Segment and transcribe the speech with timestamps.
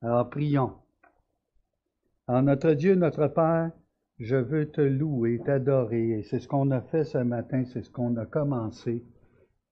[0.00, 0.74] Alors prions.
[2.28, 3.72] Alors notre Dieu, notre Père,
[4.18, 6.20] je veux te louer, t'adorer.
[6.20, 9.04] Et c'est ce qu'on a fait ce matin, c'est ce qu'on a commencé.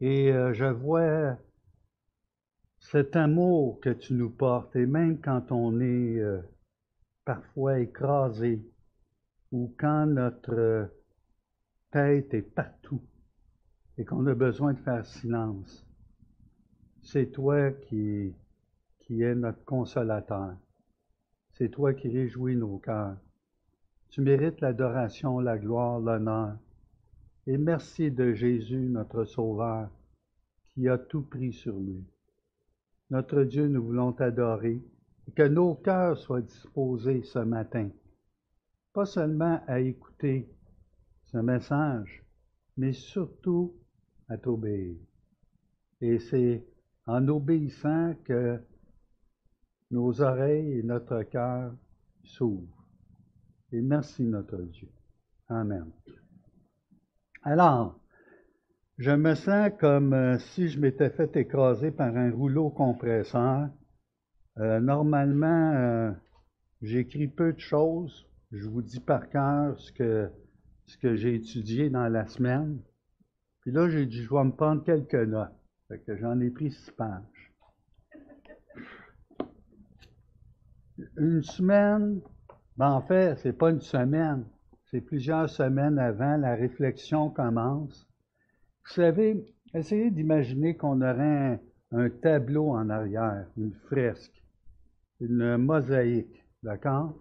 [0.01, 1.37] Et euh, je vois
[2.81, 6.41] cet amour que tu nous portes, et même quand on est euh,
[7.25, 8.63] parfois écrasé,
[9.53, 10.91] ou quand notre
[11.91, 13.03] tête est partout,
[13.97, 15.87] et qu'on a besoin de faire silence,
[17.03, 18.35] c'est toi qui
[19.07, 20.57] qui est notre consolateur.
[21.53, 23.17] C'est toi qui réjouis nos cœurs.
[24.11, 26.57] Tu mérites l'adoration, la gloire, l'honneur.
[27.47, 29.89] Et merci de Jésus, notre Sauveur,
[30.75, 32.05] qui a tout pris sur lui.
[33.11, 34.83] Notre Dieu, nous voulons t'adorer
[35.29, 37.89] et que nos cœurs soient disposés ce matin,
[38.93, 40.49] pas seulement à écouter
[41.27, 42.25] ce message,
[42.77, 43.75] mais surtout
[44.29, 44.97] à t'obéir.
[46.01, 46.65] Et c'est
[47.07, 48.61] en obéissant que
[49.91, 51.73] nos oreilles et notre cœur
[52.25, 52.87] s'ouvrent.
[53.73, 54.89] Et merci notre Dieu.
[55.49, 55.91] Amen.
[57.43, 57.99] Alors,
[58.99, 63.69] je me sens comme euh, si je m'étais fait écraser par un rouleau compresseur.
[64.59, 66.13] Euh, normalement, euh,
[66.81, 68.27] j'écris peu de choses.
[68.53, 70.31] Je vous dis par cœur ce que,
[71.15, 72.81] j'ai étudié dans la semaine.
[73.61, 75.53] Puis là, j'ai dit, je vais me prendre quelques notes.
[76.07, 77.36] Que j'en ai pris six pages.
[81.19, 82.21] Une semaine,
[82.77, 84.45] ben en fait, c'est pas une semaine,
[84.91, 88.07] c'est plusieurs semaines avant, la réflexion commence.
[88.87, 89.45] Vous savez,
[89.75, 91.61] essayez d'imaginer qu'on aurait
[91.93, 94.43] un, tableau en arrière, une fresque,
[95.21, 97.15] une mosaïque, d'accord?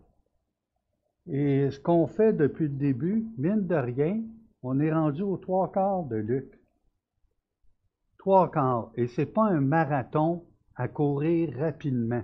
[1.28, 4.22] Et ce qu'on fait depuis le début, mine de rien,
[4.62, 6.60] on est rendu aux trois quarts de Luc.
[8.20, 8.92] Trois quarts.
[8.96, 10.44] Et c'est pas un marathon
[10.76, 12.24] à courir rapidement.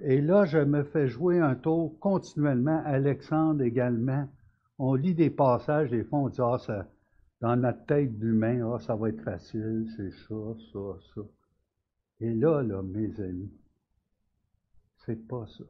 [0.00, 2.82] Et là, je me fais jouer un tour continuellement.
[2.84, 4.28] Alexandre également.
[4.78, 6.86] On lit des passages, des fois, on dit, ah, ça,
[7.40, 10.34] dans notre tête d'humain, ah, ça va être facile, c'est ça,
[10.72, 11.22] ça, ça.
[12.20, 13.52] Et là, là, mes amis,
[15.04, 15.64] c'est pas ça.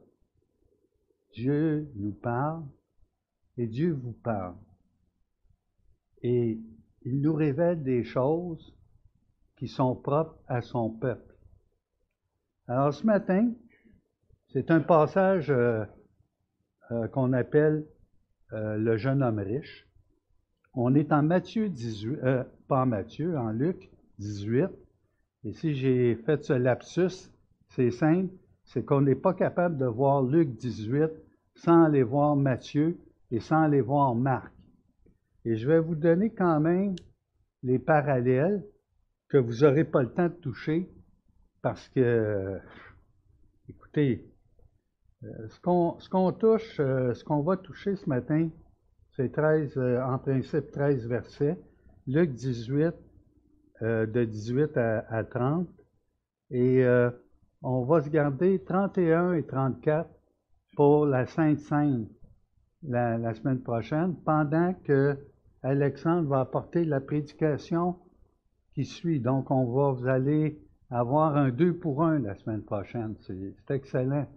[1.33, 2.63] Dieu nous parle
[3.57, 4.55] et Dieu vous parle.
[6.21, 6.59] Et
[7.03, 8.73] il nous révèle des choses
[9.55, 11.35] qui sont propres à son peuple.
[12.67, 13.51] Alors ce matin,
[14.53, 15.83] c'est un passage euh,
[16.91, 17.85] euh, qu'on appelle
[18.53, 19.87] euh, le jeune homme riche.
[20.73, 22.19] On est en Matthieu 18,
[22.67, 24.67] pas en Matthieu, en Luc 18.
[25.43, 27.31] Et si j'ai fait ce lapsus,
[27.69, 31.09] c'est simple, c'est qu'on n'est pas capable de voir Luc 18
[31.55, 32.97] sans aller voir Matthieu
[33.31, 34.53] et sans aller voir Marc.
[35.45, 36.95] Et je vais vous donner quand même
[37.63, 38.63] les parallèles
[39.29, 40.87] que vous n'aurez pas le temps de toucher
[41.61, 42.59] parce que,
[43.67, 44.29] écoutez,
[45.21, 48.49] ce qu'on touche, euh, ce qu'on va toucher ce matin,
[49.15, 51.57] c'est 13, euh, en principe 13 versets.
[52.05, 52.93] Luc 18,
[53.81, 55.67] de 18 à, 30.
[56.51, 56.85] Et
[57.61, 60.09] on va se garder 31 et 34
[60.77, 62.07] pour la Sainte Seine
[62.83, 65.17] la, semaine prochaine, pendant que
[65.63, 67.97] Alexandre va apporter la prédication
[68.73, 69.19] qui suit.
[69.19, 73.15] Donc, on va, vous allez avoir un deux pour un la semaine prochaine.
[73.21, 74.27] C'est excellent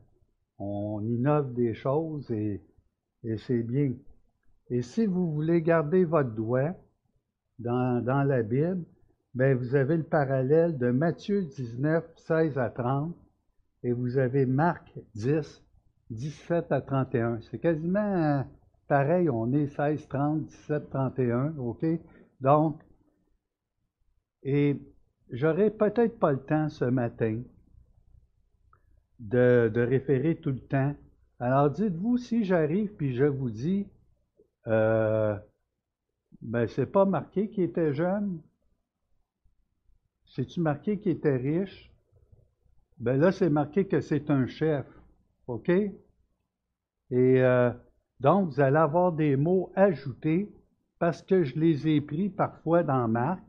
[0.60, 2.60] on innove des choses et,
[3.38, 3.93] c'est bien.
[4.69, 6.75] Et si vous voulez garder votre doigt
[7.59, 8.84] dans, la Bible,
[9.34, 13.15] bien, vous avez le parallèle de Matthieu 19, 16 à 30,
[13.82, 15.62] et vous avez Marc 10,
[16.10, 17.41] 17 à 31.
[17.50, 18.44] C'est quasiment
[18.87, 21.84] pareil, on est 16, 30, 17, 31, OK?
[22.41, 22.81] Donc,
[24.43, 24.81] et
[25.31, 27.43] j'aurai peut-être pas le temps ce matin
[29.20, 30.94] de, référer tout le temps.
[31.38, 33.86] Alors dites-vous, si j'arrive puis je vous dis,
[34.66, 35.36] euh,
[36.42, 38.41] ben c'est pas marqué qu'il était jeune,
[40.26, 41.91] c'est-tu marqué qu'il était riche?
[42.98, 44.87] Ben là, c'est marqué que c'est un chef,
[45.46, 45.69] OK?
[45.69, 45.93] Et
[47.11, 47.70] euh,
[48.20, 50.52] donc, vous allez avoir des mots ajoutés
[50.99, 53.43] parce que je les ai pris parfois dans Marc,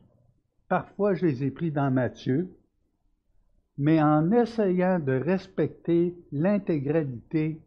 [0.69, 2.49] parfois je les ai pris dans Matthieu,
[3.81, 7.59] mais en essayant de respecter l'intégralité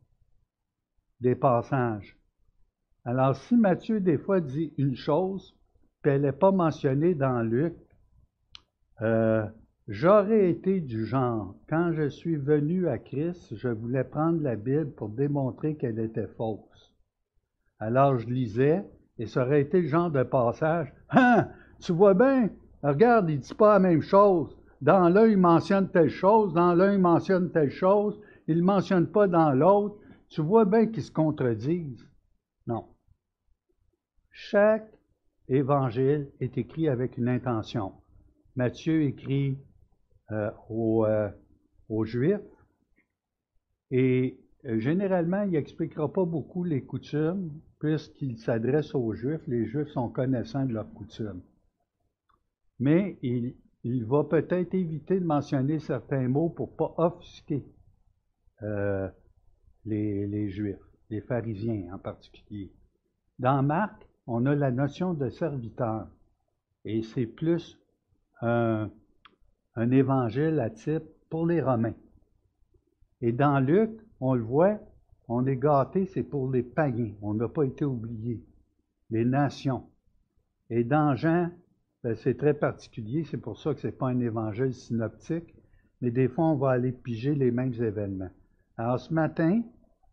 [1.20, 2.16] des passages.
[3.04, 5.56] Alors, si Matthieu, des fois, dit une chose,
[6.02, 7.74] puis elle n'est pas mentionnée dans Luc,
[9.02, 9.44] euh,
[9.88, 14.92] j'aurais été du genre, quand je suis venu à Christ, je voulais prendre la Bible
[14.92, 16.94] pour démontrer qu'elle était fausse.
[17.80, 18.84] Alors, je lisais,
[19.18, 21.48] et ça aurait été le genre de passage, Hein,
[21.80, 22.50] tu vois bien,
[22.84, 26.74] regarde, il ne dit pas la même chose dans l'un, il mentionne telle chose, dans
[26.74, 29.96] l'un, il mentionne telle chose, il ne mentionne pas dans l'autre.
[30.28, 32.06] Tu vois bien qu'ils se contredisent.
[32.66, 32.84] Non.
[34.30, 34.92] Chaque
[35.48, 37.94] évangile est écrit avec une intention.
[38.56, 39.56] Matthieu écrit
[40.32, 41.30] euh, euh,
[41.88, 42.40] aux, Juifs
[43.90, 49.46] et euh, généralement, il n'expliquera pas beaucoup les coutumes puisqu'il s'adresse aux Juifs.
[49.46, 51.40] Les Juifs sont connaissants de leurs coutumes.
[52.78, 53.54] Mais il,
[54.04, 57.64] va peut-être éviter de mentionner certains mots pour ne pas offusquer
[59.84, 60.76] les, les Juifs,
[61.10, 62.72] les pharisiens en particulier.
[63.38, 66.08] Dans Marc, on a la notion de serviteur.
[66.84, 67.78] Et c'est plus
[68.40, 68.90] un,
[69.76, 71.94] évangile à type pour les Romains.
[73.20, 73.90] Et dans Luc,
[74.20, 74.78] on le voit,
[75.28, 77.14] on est gâté, c'est pour les païens.
[77.22, 78.42] On n'a pas été oublié.
[79.10, 79.84] Les nations.
[80.70, 81.50] Et dans Jean,
[82.16, 85.54] c'est très particulier, c'est pour ça que ce n'est pas un évangile synoptique,
[86.00, 88.30] mais des fois, on va aller piger les mêmes événements.
[88.76, 89.62] Alors ce matin,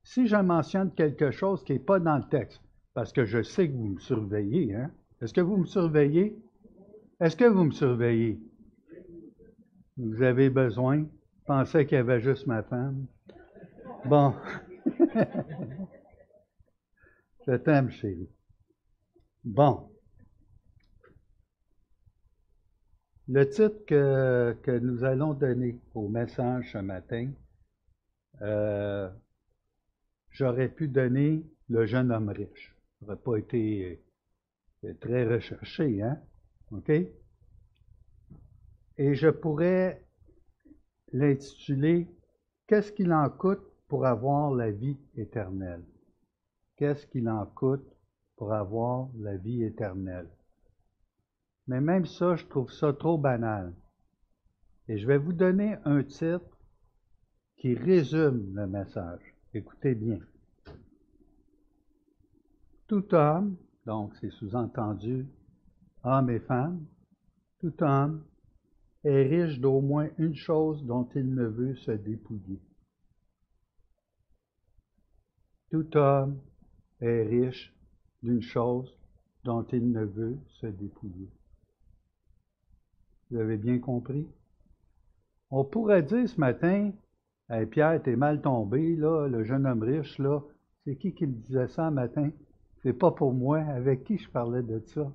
[0.03, 2.61] si je mentionne quelque chose qui n'est pas dans le texte,
[2.93, 4.75] parce que je sais que vous me surveillez.
[4.75, 4.91] Hein?
[5.21, 6.37] Est-ce que vous me surveillez?
[7.19, 8.39] Est-ce que vous me surveillez?
[9.97, 10.99] Vous avez besoin?
[10.99, 13.05] Je pensais qu'il y avait juste ma femme.
[14.05, 14.33] Bon.
[17.47, 18.29] je t'aime, chérie.
[19.43, 19.90] Bon.
[23.33, 27.31] Le titre que, nous allons donner au message ce matin,
[28.41, 29.09] euh,
[30.31, 34.03] j'aurais pu donner le jeune homme riche n'aurait pas été
[34.83, 36.19] euh, très recherché, hein?
[36.71, 36.89] OK?
[38.97, 40.05] Et je pourrais
[41.13, 42.09] l'intituler
[42.67, 45.85] Qu'est-ce qu'il en coûte pour avoir la vie éternelle?
[46.75, 47.95] Qu'est-ce qu'il en coûte
[48.35, 50.27] pour avoir la vie éternelle?
[51.71, 53.73] Mais même ça, je trouve ça trop banal.
[54.89, 56.59] Et je vais vous donner un titre
[57.55, 59.21] qui résume le message.
[59.53, 60.19] Écoutez bien.
[62.87, 65.25] Tout homme, donc c'est sous-entendu
[66.03, 66.85] homme et femme,
[67.61, 68.25] tout homme
[69.05, 72.59] est riche d'au moins une chose dont il ne veut se dépouiller.
[75.69, 76.37] Tout homme
[76.99, 77.73] est riche
[78.21, 78.93] d'une chose
[79.45, 81.29] dont il ne veut se dépouiller.
[83.31, 84.27] Vous avez bien compris?
[85.51, 86.91] On pourrait dire ce matin,
[87.49, 90.41] hey Pierre, t'es mal tombé, là, le jeune homme riche, là.
[90.83, 92.29] C'est qui qui le disait ça ce matin?
[92.83, 93.59] C'est pas pour moi.
[93.59, 95.13] Avec qui je parlais de ça?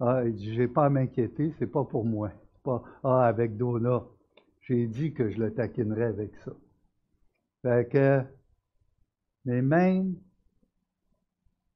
[0.00, 2.30] Ah, il dit, j'ai pas à m'inquiéter, c'est pas pour moi.
[2.62, 4.04] pas, ah, avec Donna.
[4.62, 6.52] J'ai dit que je le taquinerais avec ça.
[7.62, 8.22] Fait que,
[9.44, 10.14] mais même,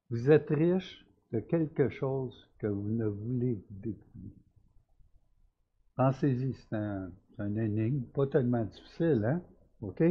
[0.08, 4.41] vous êtes riche de quelque chose que vous ne voulez dépouiller.
[5.96, 7.10] Pensez-y, c'est un,
[7.56, 9.42] énigme, pas tellement difficile, hein?
[9.80, 10.02] OK?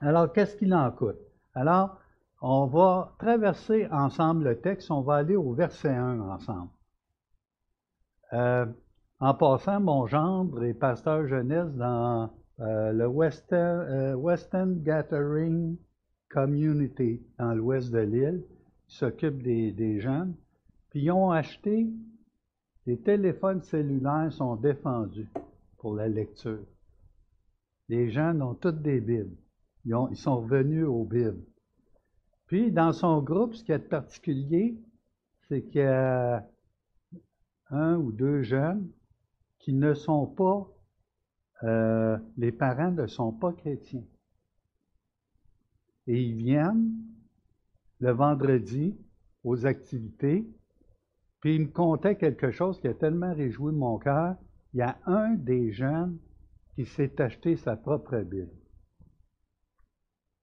[0.00, 1.18] Alors, qu'est-ce qu'il en coûte?
[1.54, 1.98] Alors,
[2.40, 6.70] on va traverser ensemble le texte, on va aller au verset 1 ensemble.
[8.32, 8.66] Euh,
[9.20, 12.30] en passant, mon gendre est pasteur jeunesse dans
[12.60, 15.76] euh, le euh, Western, Gathering
[16.28, 18.44] Community dans l'ouest de l'île.
[18.86, 20.34] S'occupe des, des, jeunes.
[20.90, 21.88] Puis ils ont acheté,
[22.88, 25.28] les téléphones cellulaires sont défendus
[25.76, 26.64] pour la lecture.
[27.90, 29.36] Les jeunes ont toutes des Bibles.
[29.84, 31.44] Ils, ils sont revenus aux Bibles.
[32.46, 34.74] Puis, dans son groupe, ce qui est particulier,
[35.42, 36.48] c'est qu'il y a
[37.68, 38.88] un ou deux jeunes
[39.58, 40.66] qui ne sont pas,
[41.64, 44.06] euh, les parents ne sont pas chrétiens.
[46.06, 46.94] Et ils viennent
[48.00, 48.96] le vendredi
[49.44, 50.48] aux activités,
[51.40, 54.36] puis ils me contaient quelque chose qui a tellement réjoui mon cœur.
[54.74, 56.18] Il y a un des jeunes
[56.74, 58.50] qui s'est acheté sa propre Bible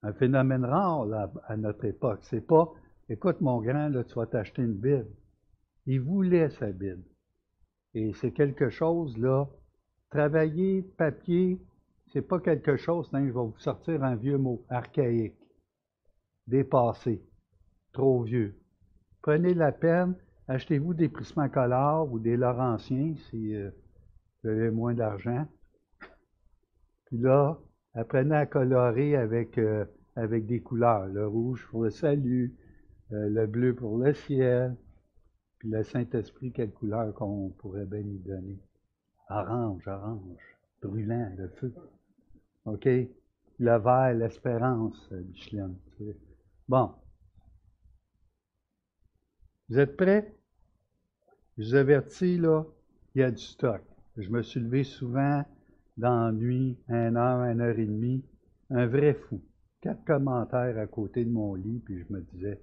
[0.06, 1.08] un phénomène rare
[1.48, 2.20] à notre époque.
[2.22, 2.72] C'est pas,
[3.10, 5.08] écoute mon grand, là, tu vas t'acheter une Bible.
[5.88, 7.04] Il voulait sa Bible.
[7.96, 9.48] Et c'est quelque chose, là,
[10.12, 11.60] travailler, papier,
[12.14, 15.40] c'est pas quelque chose, hein, je vais vous sortir un vieux mot, archaïque,
[16.46, 17.24] dépassé,
[17.92, 18.56] trop vieux.
[19.24, 20.16] Prenez la peine,
[20.48, 23.70] achetez-vous des Prismacolor ou des Laurentiens si euh,
[24.44, 25.48] vous avez moins d'argent?
[27.06, 27.58] Puis là,
[27.94, 29.86] apprenez à colorer avec, euh,
[30.16, 31.08] avec des couleurs.
[31.08, 32.54] Le rouge pour le salut,
[33.12, 34.76] euh, le bleu pour le ciel,
[35.60, 38.60] puis le Saint-Esprit, quelle couleur qu'on pourrait bien y donner?
[39.30, 41.74] Orange, orange, brûlant, le feu.
[42.66, 42.86] OK?
[42.86, 45.72] Le vert, l'espérance, Michelin.
[46.68, 46.92] Bon.
[49.70, 50.36] Vous êtes prêts?
[51.58, 52.64] Je vous avertis, là,
[53.14, 53.82] il y a du stock.
[54.18, 55.44] Je me suis levé souvent
[55.98, 58.24] dans la nuit, un heure, une heure et demie,
[58.70, 59.42] un vrai fou.
[59.82, 62.62] Quatre commentaires à côté de mon lit, puis je me disais.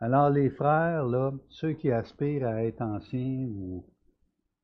[0.00, 3.86] Alors les frères, là, ceux qui aspirent à être anciens ou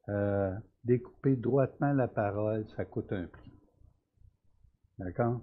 [0.09, 3.53] euh, découper droitement la parole, ça coûte un prix.
[4.99, 5.43] D'accord?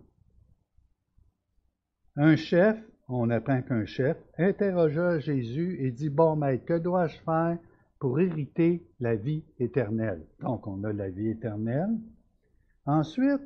[2.15, 7.57] Un chef, on apprend qu'un chef, interrogea Jésus et dit, Bon maître, que dois-je faire
[8.00, 10.25] pour hériter la vie éternelle?
[10.41, 11.98] Donc, on a la vie éternelle.
[12.86, 13.41] Ensuite,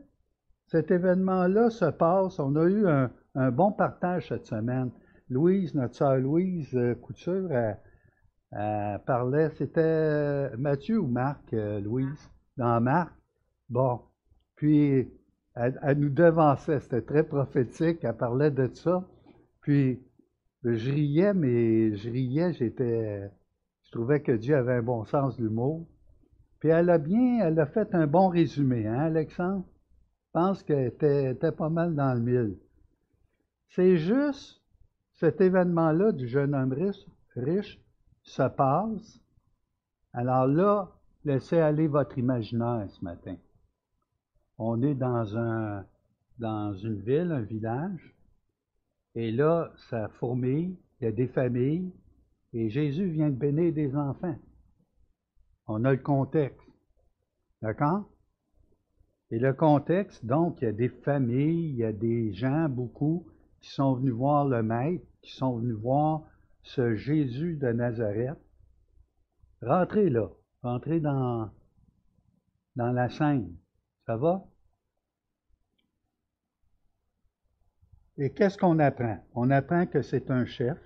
[0.67, 4.91] cet événement-là se passe, on a eu un, bon partage cette semaine.
[5.29, 12.81] Louise, notre sœur Louise euh, Couture, elle, parlait, c'était Mathieu ou Marc, euh, Louise, dans
[12.81, 13.13] Marc.
[13.69, 14.01] Bon,
[14.55, 15.11] puis
[15.55, 19.03] elle, nous devançait, c'était très prophétique, elle parlait de ça.
[19.67, 19.99] Puis
[20.63, 23.29] je riais, mais je riais, j'étais,
[23.83, 25.85] je trouvais que Dieu avait un bon sens de l'humour.
[26.61, 29.65] Puis elle a bien, elle a fait un bon résumé, hein, Alexandre?
[30.27, 32.57] Je pense qu'elle était, pas mal dans le mille.
[33.67, 34.61] C'est juste
[35.15, 37.05] cet événement-là du jeune homme riche,
[37.35, 37.77] riche
[38.23, 39.19] se passe.
[40.13, 40.89] Alors là,
[41.25, 43.35] laissez aller votre imaginaire ce matin
[44.57, 45.85] on est dans, un,
[46.39, 48.15] dans une ville, un village,
[49.17, 51.91] et là, ça fourmille, il y a des familles,
[52.53, 54.37] et Jésus vient de bénir des enfants.
[55.65, 56.69] On a le contexte.
[57.63, 58.07] D'accord?
[59.31, 63.25] Et le contexte, donc, il y a des familles, il y a des gens, beaucoup,
[63.59, 66.21] qui sont venus voir le Maître, qui sont venus voir
[66.61, 68.37] ce Jésus de Nazareth.
[69.63, 70.29] Rentrez là,
[70.61, 71.49] rentrez dans,
[72.75, 73.51] dans la scène.
[74.05, 74.45] Ça va?
[78.17, 79.19] Et qu'est-ce qu'on apprend?
[79.35, 80.77] On apprend que c'est un chef.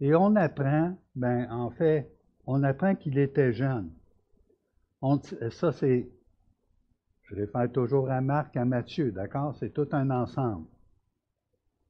[0.00, 2.10] Et on apprend, ben, en fait,
[2.46, 3.90] on apprend qu'il était jeune.
[5.50, 6.08] ça, c'est,
[7.24, 9.54] je réfère toujours à Marc, à Matthieu, d'accord?
[9.56, 10.66] C'est tout un ensemble.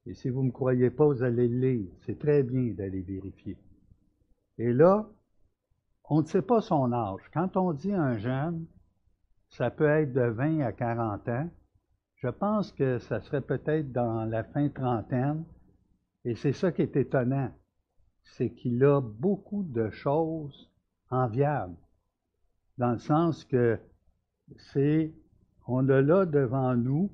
[0.07, 1.91] Et si vous ne me croyez pas, vous allez le lire.
[2.05, 3.57] C'est très bien d'aller vérifier.
[4.59, 5.09] Et là,
[6.05, 7.23] on ne sait pas son âge.
[7.33, 8.67] Quand on dit un jeune,
[9.49, 11.49] ça peut être de 20 à 40 ans.
[12.25, 15.45] Je pense que ça serait peut-être dans la fin trentaine.
[16.25, 17.53] Et c'est ça qui est étonnant.
[18.23, 20.71] C'est qu'il a beaucoup de choses
[21.11, 21.77] enviables.
[22.79, 23.79] Dans le sens que
[24.57, 25.13] c'est,
[25.67, 27.11] on a là devant nous,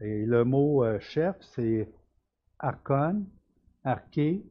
[0.00, 1.88] et le mot euh, chef, c'est
[2.58, 3.24] archon,
[3.84, 4.44] arché,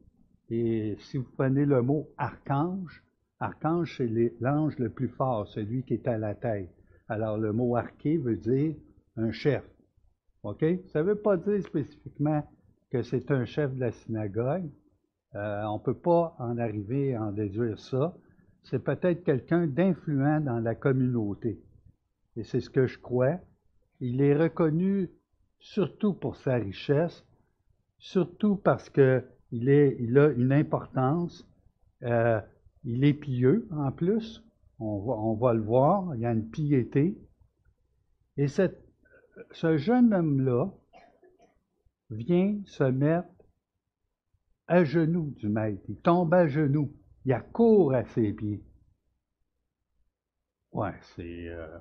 [0.48, 3.04] et si vous prenez le mot archange,
[3.38, 6.70] archange, c'est l'ange le plus fort, celui qui est à la tête.
[7.06, 8.76] Alors, le mot arché veut dire
[9.16, 9.62] un chef.
[10.44, 10.64] OK?
[10.92, 12.46] Ça ne veut pas dire spécifiquement
[12.90, 14.70] que c'est un chef de la synagogue.
[15.34, 18.14] Euh, on ne peut pas en arriver à en déduire ça.
[18.62, 21.60] C'est peut-être quelqu'un d'influent dans la communauté.
[22.36, 23.40] Et c'est ce que je crois.
[24.00, 25.10] Il est reconnu
[25.58, 27.26] surtout pour sa richesse,
[27.98, 31.48] surtout parce qu'il il a une importance.
[32.02, 32.40] Euh,
[32.84, 34.44] il est pieux en plus.
[34.78, 37.16] On va, le voir, il y a une piété.
[38.36, 38.83] Et cette,
[39.52, 40.70] ce jeune homme-là
[42.10, 43.28] vient se mettre
[44.66, 45.82] à genoux du maître.
[45.88, 46.92] Il tombe à genoux.
[47.24, 48.62] Il accourt à ses pieds.
[50.72, 51.48] Ouais, c'est.
[51.48, 51.78] Euh...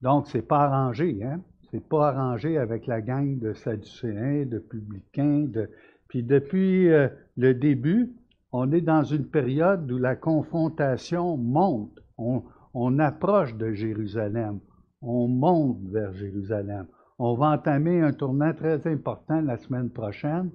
[0.00, 1.42] Donc, c'est pas arrangé, hein?
[1.70, 5.70] C'est pas arrangé avec la gang de Sadducéens, de publicains, de.
[6.08, 8.14] Puis depuis euh, le début,
[8.52, 11.98] on est dans une période où la confrontation monte.
[12.16, 14.60] On, approche de Jérusalem.
[15.00, 16.86] On monte vers Jérusalem.
[17.18, 20.50] On va entamer un tournant très important la semaine prochaine.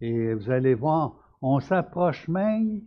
[0.00, 2.80] Et vous allez voir, on s'approche même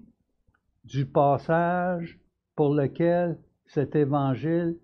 [0.83, 2.19] du passage
[2.55, 3.37] pour lequel
[3.67, 4.77] cet évangile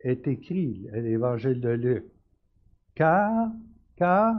[0.00, 2.04] est écrit, l'évangile de Luc.
[2.94, 3.50] Car,
[3.96, 4.34] car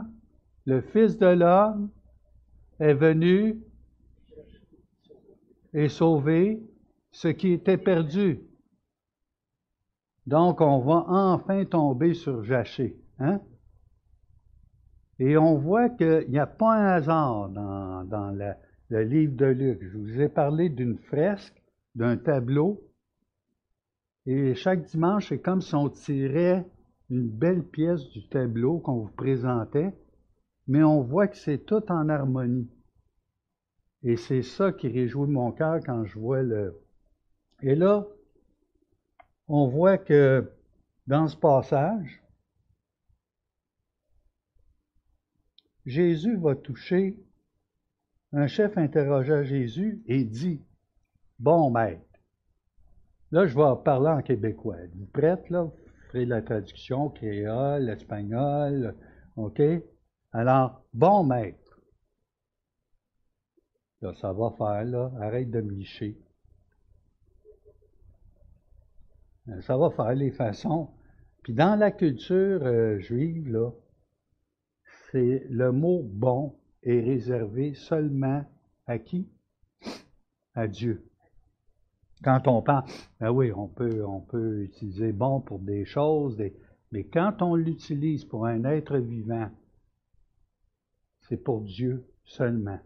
[0.64, 1.90] le Fils de l'homme
[2.78, 3.60] est venu
[5.72, 6.62] et sauver
[7.10, 8.40] ce qui était perdu.
[10.26, 12.96] Donc, on va enfin tomber sur Jaché.
[13.18, 13.40] Hein?
[15.18, 18.36] Et on voit qu'il n'y a pas un hasard dans,
[18.88, 19.82] le livre de Luc.
[19.82, 21.54] Je vous ai parlé d'une fresque,
[21.94, 22.82] d'un tableau.
[24.26, 26.66] Et chaque dimanche, c'est comme si on tirait
[27.10, 29.94] une belle pièce du tableau qu'on vous présentait,
[30.66, 32.70] mais on voit que c'est tout en harmonie.
[34.02, 36.80] Et c'est ça qui réjouit mon cœur quand je vois le...
[37.62, 38.06] Et là,
[39.48, 40.50] on voit que
[41.06, 42.22] dans ce passage,
[45.86, 47.16] Jésus va toucher,
[48.32, 50.62] un chef interrogea Jésus et dit,
[51.38, 52.14] Bon maître,
[53.34, 54.76] Là, je vais parler en québécois.
[54.94, 55.64] Vous prête, là?
[55.64, 55.72] Vous
[56.06, 58.94] ferez la traduction, créole, espagnol,
[59.34, 59.60] OK?
[60.30, 61.80] Alors, bon maître.
[64.02, 65.10] Là, ça va faire, là.
[65.20, 66.16] Arrête de me licher.
[67.46, 67.60] Euh,
[69.62, 70.90] ça va faire les façons.
[71.42, 73.70] Puis dans la culture euh, juive, là,
[75.10, 78.44] c'est le mot bon est réservé seulement
[78.86, 79.28] à qui?
[80.54, 81.04] À Dieu.
[82.22, 82.84] Quand on parle,
[83.20, 86.40] ben oui, on peut, on peut utiliser bon pour des choses,
[86.90, 89.50] mais quand on l'utilise pour un être vivant,
[91.28, 92.78] c'est pour Dieu seulement.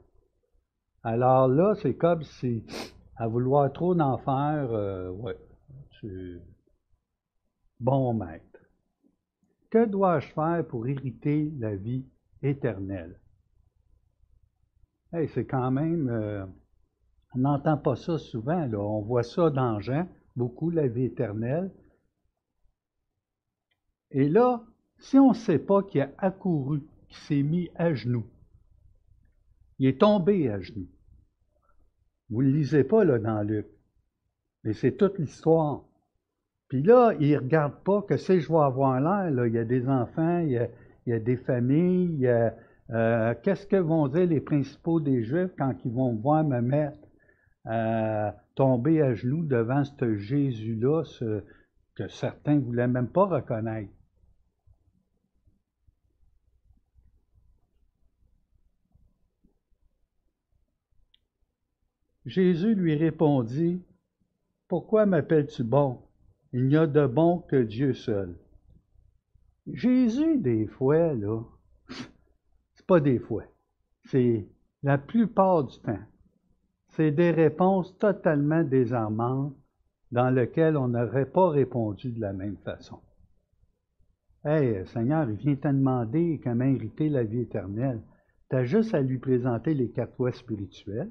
[1.04, 2.64] Alors là, c'est comme si,
[3.16, 5.36] à vouloir trop d'en faire, euh, ouais,
[7.80, 8.60] bon maître.
[9.70, 12.06] Que dois-je faire pour hériter la vie
[12.42, 13.20] éternelle?
[15.12, 16.44] C'est quand même, euh,
[17.34, 18.78] on n'entend pas ça souvent, là.
[18.78, 21.72] on voit ça dans Jean, beaucoup, la vie éternelle.
[24.10, 24.64] Et là,
[24.98, 28.26] si on ne sait pas qu'il a accouru, qu'il s'est mis à genoux,
[29.78, 30.88] il est tombé à genoux.
[32.30, 33.66] Vous ne le lisez pas là, dans Luc,
[34.64, 35.87] mais c'est toute l'histoire.
[36.68, 39.64] Puis là, il ne regarde pas que si je vais avoir l'air, il y a
[39.64, 40.68] des enfants, il
[41.06, 42.30] y a, des familles,
[42.90, 46.98] euh, qu'est-ce que vont dire les principaux des Juifs quand ils vont voir me mettre
[47.66, 51.04] euh, tomber à genoux devant ce Jésus-là
[51.94, 53.90] que certains ne voulaient même pas reconnaître?
[62.26, 63.82] Jésus lui répondit,
[64.68, 66.02] Pourquoi m'appelles-tu bon?
[66.52, 68.34] Il n'y a de bon que Dieu seul.
[69.70, 71.42] Jésus, des fois, là,
[72.74, 73.44] c'est pas des fois,
[74.04, 74.46] c'est
[74.82, 75.98] la plupart du temps,
[76.88, 79.54] c'est des réponses totalement désarmantes
[80.10, 82.98] dans lesquelles on n'aurait pas répondu de la même façon.
[84.44, 88.00] Hey, Seigneur, il vient te demander comment hériter la vie éternelle.
[88.48, 91.10] Tu as juste à lui présenter les quatre voies spirituelles.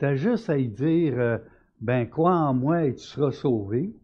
[0.00, 1.38] Tu as juste à lui dire euh,
[1.80, 3.94] ben crois en moi et tu seras sauvé.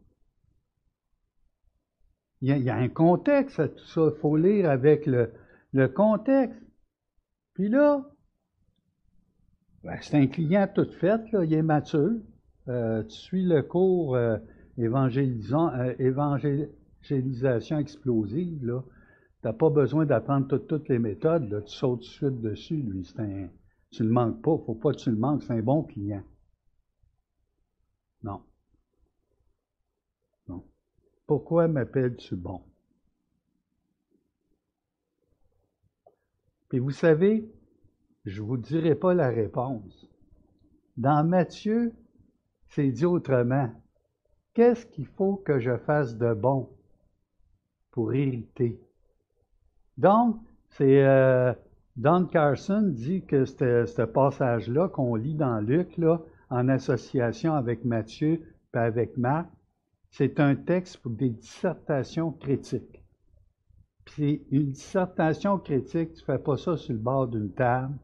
[2.40, 4.10] Il y, a, un contexte à tout ça.
[4.14, 6.60] Il faut lire avec le, contexte.
[7.54, 8.04] Puis là,
[9.82, 12.20] ben, c'est un client tout fait, là, il est mature.
[12.68, 14.36] Euh, tu suis le cours euh,
[14.78, 18.66] euh, évangélisation explosive.
[18.66, 18.82] Là.
[19.40, 21.48] Tu n'as pas besoin d'apprendre toutes les méthodes.
[21.50, 21.62] Là.
[21.62, 22.76] Tu sautes tout de suite dessus.
[22.76, 23.48] Lui, un,
[23.90, 24.52] tu ne le manques pas.
[24.52, 25.42] Il ne faut pas que tu le manques.
[25.44, 26.22] C'est un bon client.
[28.24, 28.42] Non.
[30.48, 30.64] Non.
[31.26, 32.62] Pourquoi m'appelles-tu bon?
[36.70, 37.46] Puis vous savez,
[38.24, 40.08] je ne vous dirai pas la réponse.
[40.96, 41.92] Dans Matthieu,
[42.68, 43.70] c'est dit autrement.
[44.54, 46.70] Qu'est-ce qu'il faut que je fasse de bon
[47.90, 48.80] pour hériter?
[49.98, 51.52] Donc, c'est euh,
[51.96, 58.42] Don Carson dit que ce passage-là qu'on lit dans Luc, là, en association avec Matthieu
[58.74, 59.48] et avec Marc,
[60.10, 63.02] c'est un texte pour des dissertations critiques.
[64.04, 67.98] Puis une dissertation critique, tu ne fais pas ça sur le bord d'une table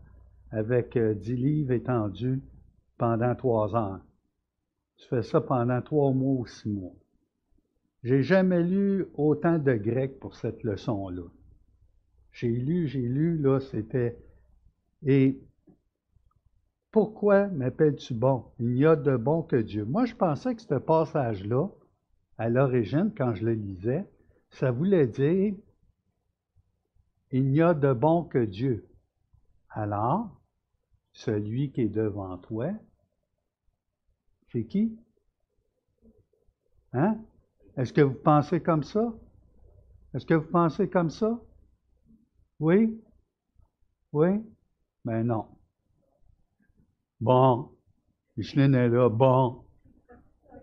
[0.50, 2.42] avec euh, dix livres étendus
[2.98, 4.00] pendant trois heures.
[4.96, 6.94] Tu fais ça pendant trois mois ou six mois.
[8.02, 11.28] J'ai jamais lu autant de grec pour cette leçon-là.
[12.32, 14.18] J'ai lu, j'ai lu, là, c'était.
[15.04, 15.40] Et
[16.90, 18.52] pourquoi m'appelles-tu bon?
[18.58, 19.84] Il n'y a de bon que Dieu.
[19.84, 21.68] Moi, je pensais que ce passage-là,
[22.38, 24.08] à l'origine, quand je le lisais,
[24.50, 25.54] ça voulait dire
[27.30, 28.88] Il n'y a de bon que Dieu.
[29.68, 30.40] Alors,
[31.12, 32.72] celui qui est devant toi,
[34.50, 34.98] c'est qui?
[36.92, 37.20] Hein?
[37.76, 39.14] Est-ce que vous pensez comme ça?
[40.12, 41.40] Est-ce que vous pensez comme ça?
[42.58, 43.00] Oui?
[44.12, 44.28] Oui?
[45.04, 45.59] Mais ben non.
[47.20, 47.68] Bon,
[48.36, 49.62] Micheline est là, bon.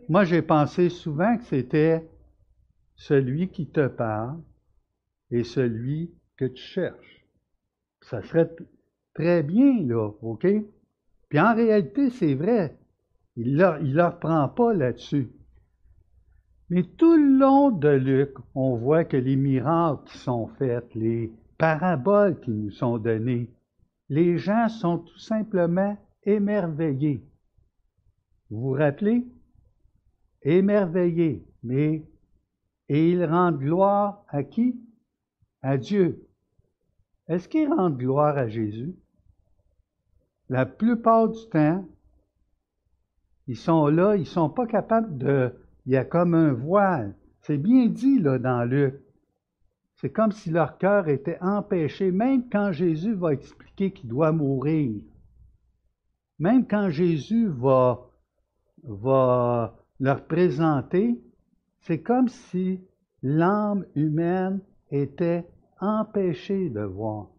[0.09, 2.09] Moi, j'ai pensé souvent que c'était
[2.95, 4.41] celui qui te parle
[5.29, 7.25] et celui que tu cherches.
[8.01, 8.49] Ça serait
[9.13, 10.47] très bien, là, OK?
[11.29, 12.75] Puis en réalité, c'est vrai.
[13.35, 15.29] Il ne leur prend pas là-dessus.
[16.69, 21.31] Mais tout le long de Luc, on voit que les miracles qui sont faits, les
[21.57, 23.49] paraboles qui nous sont données,
[24.09, 27.23] les gens sont tout simplement émerveillés.
[28.49, 29.25] Vous vous rappelez?
[30.43, 31.43] Émerveillés.
[31.63, 32.03] Mais,
[32.89, 34.79] et ils rendent gloire à qui?
[35.61, 36.27] À Dieu.
[37.27, 38.95] Est-ce qu'ils rendent gloire à Jésus?
[40.49, 41.85] La plupart du temps,
[43.47, 45.53] Ils sont là, ils sont pas capables de...
[45.85, 47.15] Il y a comme un voile.
[47.41, 48.95] C'est bien dit là dans Luc.
[49.95, 55.01] C'est comme si leur cœur était empêché, même quand Jésus va expliquer qu'il doit mourir.
[56.39, 58.10] Même quand Jésus va,
[60.00, 61.19] leur présenter,
[61.82, 62.82] c'est comme si
[63.23, 65.47] l'âme humaine était
[65.80, 67.30] empêchée de voir.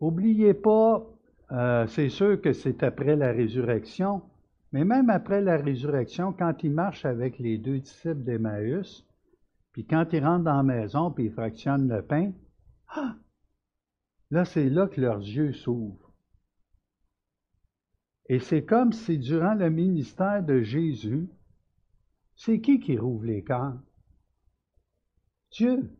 [0.00, 1.06] Oubliez pas,
[1.52, 4.22] euh, c'est sûr que c'est après la résurrection,
[4.72, 9.06] mais même après la résurrection, quand il marche avec les deux disciples d'Emmaüs,
[9.72, 12.32] puis quand ils rentrent dans la maison, puis ils fractionnent le pain,
[12.88, 13.16] ah!
[14.30, 16.05] là, c'est là que leurs yeux s'ouvrent.
[18.28, 21.28] Et c'est comme si durant le ministère de Jésus,
[22.34, 23.78] c'est qui qui rouvre les cœurs?
[25.52, 25.90] Dieu.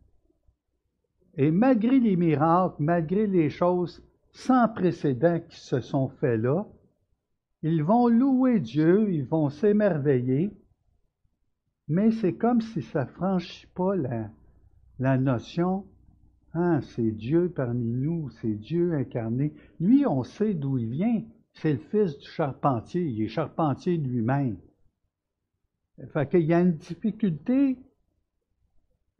[1.35, 6.67] Et malgré les miracles, malgré les choses sans précédent qui se sont faites là,
[7.63, 10.51] ils vont louer Dieu, ils vont s'émerveiller,
[11.87, 14.29] mais c'est comme si ça ne franchit pas la,
[14.99, 15.85] la notion,
[16.53, 19.53] ah, c'est Dieu parmi nous, c'est Dieu incarné.
[19.79, 21.23] Lui, on sait d'où il vient,
[21.61, 24.57] c'est le fils du charpentier, il est charpentier lui-même.
[26.13, 27.79] Fait qu'il y a une difficulté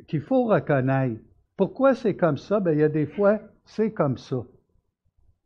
[0.08, 1.21] qu'il faut reconnaître.
[1.56, 2.60] Pourquoi c'est comme ça?
[2.60, 4.43] Bien, il y a des fois, c'est comme ça.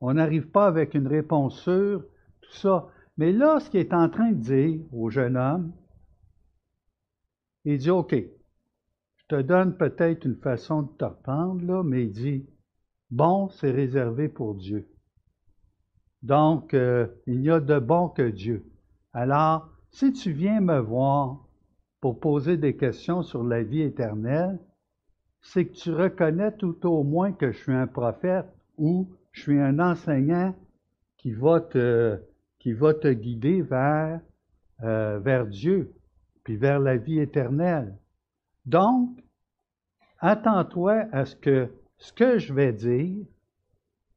[0.02, 2.04] On n'arrive pas avec une réponse sûre,
[2.42, 2.90] tout ça.
[3.18, 5.72] Mais là, ce qu'il est en train de dire au jeune homme,
[7.64, 12.46] il dit, OK, je te donne peut-être une façon de te reprendre, mais il dit,
[13.10, 14.91] bon, c'est réservé pour Dieu.
[16.24, 18.64] Donc, euh, il n'y a de bon que Dieu.
[19.14, 21.40] Alors, si tu viens me voir
[22.00, 24.60] pour poser des questions sur la vie éternelle,
[25.42, 28.46] c'est que tu reconnais tout au moins que je suis un prophète
[28.78, 30.56] ou je suis un enseignant
[31.18, 32.20] qui va te,
[32.60, 34.22] qui va te guider vers,
[34.84, 35.94] euh, vers Dieu,
[36.44, 37.98] puis vers la vie éternelle.
[38.66, 39.20] Donc,
[40.20, 41.70] attends-toi à ce que
[42.02, 43.24] ce que je vais dire,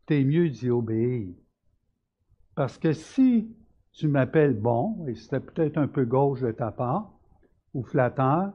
[0.07, 1.35] t'es mieux d'y obéir.
[2.55, 3.55] Parce que si
[3.93, 7.12] tu m'appelles bon, et c'était peut-être un peu gauche de ta part,
[7.73, 8.53] ou flatteur,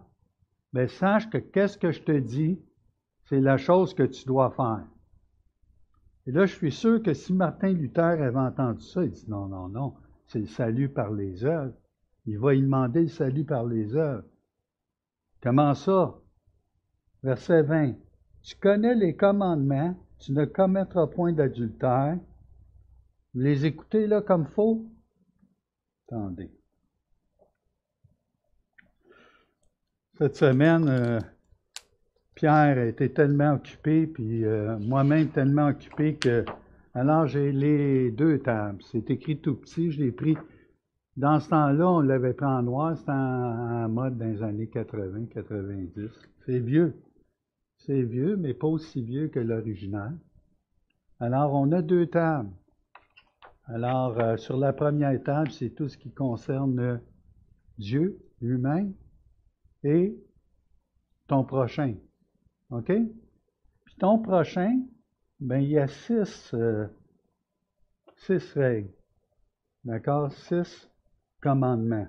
[0.74, 2.60] mais sache que qu'est-ce que je te dis,
[3.26, 4.86] c'est la chose que tu dois faire.
[6.26, 9.48] Et là, je suis sûr que si Martin Luther avait entendu ça, il dit non,
[9.48, 9.94] non, non,
[10.28, 11.74] c'est le salut par les œuvres.
[12.26, 14.26] Il va y demander le salut par les œuvres.
[15.42, 16.16] Comment ça?
[17.24, 17.94] Verset 20.
[18.44, 22.18] Tu connais les commandements, tu ne commettras point d'adultère.
[23.34, 24.86] Vous les écoutez là comme faux?
[26.08, 26.50] Attendez.
[30.18, 31.20] Cette semaine, euh,
[32.34, 36.44] Pierre été tellement occupé, puis euh, moi-même tellement occupé que.
[36.96, 38.82] Alors, j'ai les deux tables.
[38.92, 40.36] C'est écrit tout petit, je l'ai pris.
[41.16, 45.26] Dans ce temps-là, on l'avait pris en noir, c'était en, mode dans les années 80,
[45.26, 46.10] 90.
[46.46, 46.96] C'est vieux.
[47.78, 50.18] C'est vieux, mais pas aussi vieux que l'original.
[51.20, 52.50] Alors, on a deux tables.
[53.72, 57.00] Alors, euh, sur la première table, c'est tout ce qui concerne
[57.78, 58.96] Dieu lui-même
[59.84, 60.18] et
[61.28, 61.94] ton prochain.
[62.72, 62.92] OK?
[63.86, 64.82] Puis ton prochain,
[65.40, 66.88] ben, il y a six, euh,
[68.18, 68.90] six règles.
[69.84, 70.32] D'accord?
[70.32, 70.90] Six
[71.40, 72.08] commandements.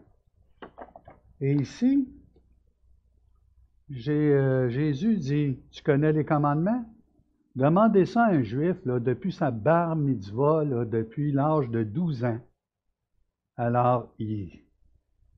[1.42, 2.08] Et ici,
[4.08, 6.86] euh, Jésus dit, tu connais les commandements?
[7.60, 12.40] Demandez ça à un juif depuis sa bar mitzvah, depuis l'âge de 12 ans?
[13.58, 14.16] Alors,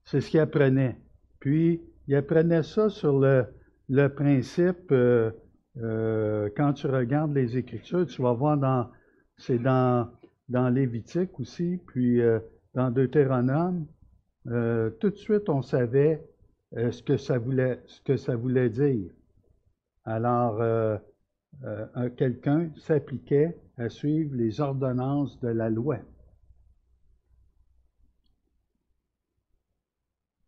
[0.05, 1.01] c'est ce qu'il apprenait.
[1.41, 3.47] Puis, il apprenait ça sur le,
[3.89, 5.33] le principe, euh,
[5.79, 8.89] euh, quand tu regardes les Écritures, tu vas voir dans,
[9.37, 10.09] c'est dans,
[10.49, 12.39] dans Lévitique aussi, puis euh,
[12.75, 13.85] dans Deutéronome,
[14.45, 16.25] tout de suite on savait
[16.73, 19.11] ce, que ça voulait, ce que ça voulait dire.
[20.05, 21.01] Alors,
[21.65, 25.99] euh, quelqu'un s'appliquait à suivre les ordonnances de la loi.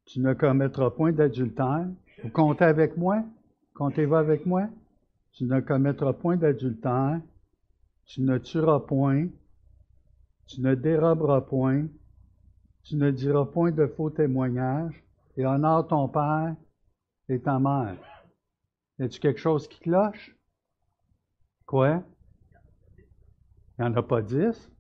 [0.07, 1.89] Tu ne commettras point d'adultère.
[2.23, 3.25] Vous comptez avec moi?
[3.75, 4.69] Comptez-vous avec moi?
[5.33, 7.21] Tu ne commettras point d'adultère.
[8.07, 9.29] Tu ne tueras point.
[10.47, 11.87] Tu ne déroberas point.
[12.85, 15.03] Tu ne diras point de faux témoignages.
[15.37, 16.55] Et honore ton père
[17.29, 17.97] et ta mère.
[18.99, 20.37] Y a-tu quelque chose qui cloche?
[21.75, 22.05] Quoi?
[23.77, 24.71] Il n'y en a pas dix.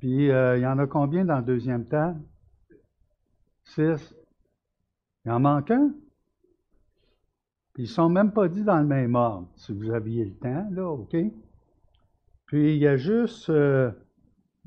[0.00, 2.20] Puis euh, il y en a combien dans le deuxième table?
[3.64, 4.14] Six.
[5.24, 5.94] Il en manque un.
[7.72, 10.34] Puis ils ne sont même pas dit dans le même ordre, si vous aviez le
[10.34, 11.16] temps, là, OK?
[12.44, 13.90] Puis il y a juste, euh,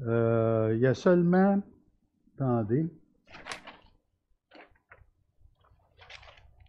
[0.08, 1.62] euh, il y a seulement
[2.34, 2.91] Attendez.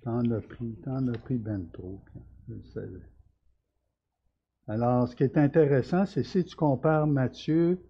[0.03, 2.03] T'en as pris, t'en as pris ben trop,
[2.49, 3.16] je le savais.
[4.69, 7.81] Alors, ce qui est intéressant, c'est si tu compares Matthieu,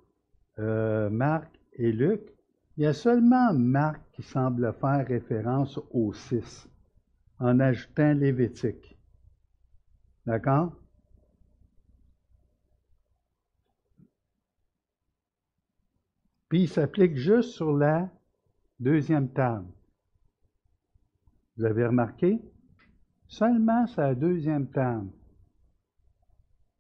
[0.59, 2.21] euh, Marc et Luc,
[2.77, 6.69] il y a seulement Marc qui semble faire référence au 6
[7.39, 8.99] en ajoutant Lévitique.
[10.27, 10.73] D'accord?
[16.49, 18.09] Puis il s'applique juste sur la
[18.79, 19.67] deuxième table.
[21.57, 22.39] Vous avez remarqué?
[23.29, 25.09] Seulement sur la deuxième table.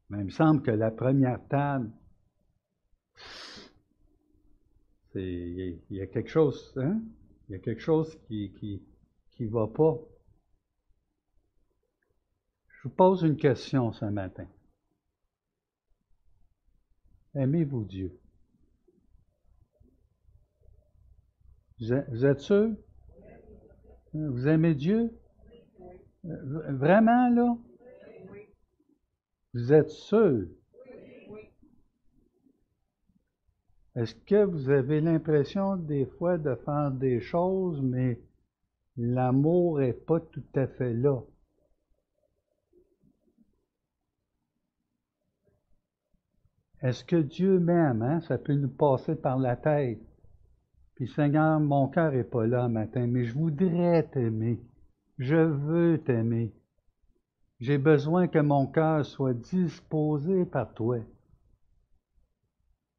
[0.08, 1.90] Mais il me semble que la première table,
[5.14, 7.00] il y, a quelque chose, hein?
[7.48, 8.82] Il y a quelque chose qui qui,
[9.32, 9.98] qui va pas.
[12.68, 14.46] Je vous pose une question ce matin.
[17.34, 18.18] Aimez-vous Dieu?
[21.78, 22.74] Vous êtes sûr?
[24.14, 25.10] Vous aimez Dieu?
[26.22, 27.56] Vraiment, là?
[29.56, 30.48] Vous êtes sûr?
[33.94, 38.20] Est-ce que vous avez l'impression des fois de faire des choses, mais
[38.98, 41.22] l'amour n'est pas tout à fait là?
[46.82, 48.02] Est-ce que Dieu m'aime?
[48.02, 48.20] Hein?
[48.20, 50.02] Ça peut nous passer par la tête.
[50.96, 54.60] Puis Seigneur, mon cœur n'est pas là matin, mais je voudrais t'aimer.
[55.16, 56.52] Je veux t'aimer.
[57.60, 60.98] J'ai besoin que mon cœur soit disposé par toi.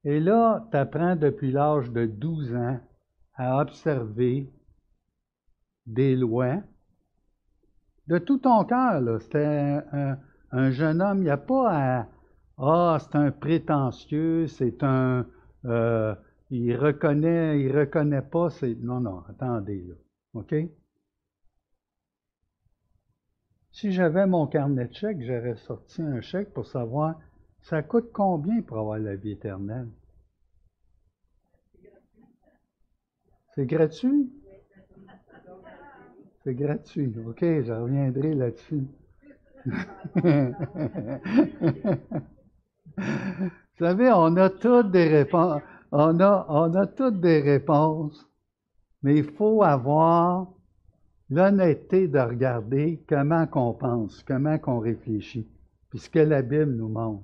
[0.04, 2.80] Et là, tu apprends depuis l'âge de 12 ans
[3.36, 4.50] à observer
[5.86, 6.58] des lois
[8.08, 9.22] de tout ton cœur.
[9.22, 9.82] C'était
[10.52, 12.08] un, jeune homme, il n'y a pas à
[12.58, 15.26] Ah, c'est un prétentieux, c'est un
[15.66, 16.16] euh,
[16.50, 18.76] il reconnaît, il reconnaît pas, c'est.
[18.76, 19.96] Non, non, attendez, là.
[20.34, 20.56] OK?
[23.78, 27.14] Si j'avais mon carnet de chèques, j'aurais sorti un chèque pour savoir
[27.62, 29.88] ça coûte combien pour avoir la vie éternelle?
[33.54, 34.32] C'est gratuit?
[36.44, 37.14] C'est gratuit.
[37.24, 38.88] OK, je reviendrai là-dessus.
[42.98, 45.62] Vous savez, on a toutes des réponses
[45.92, 48.28] on a, on a toutes des réponses,
[49.04, 50.48] mais il faut avoir
[51.30, 55.48] l'honnêteté de regarder comment qu'on pense, comment qu'on réfléchit,
[55.90, 57.24] puis ce que la Bible nous montre.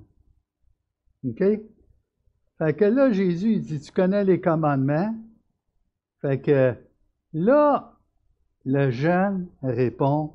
[1.24, 1.42] OK?
[2.58, 5.14] Fait que là, Jésus, il dit, tu connais les commandements.
[6.20, 6.74] Fait que
[7.32, 7.98] là,
[8.64, 10.34] le jeune répond,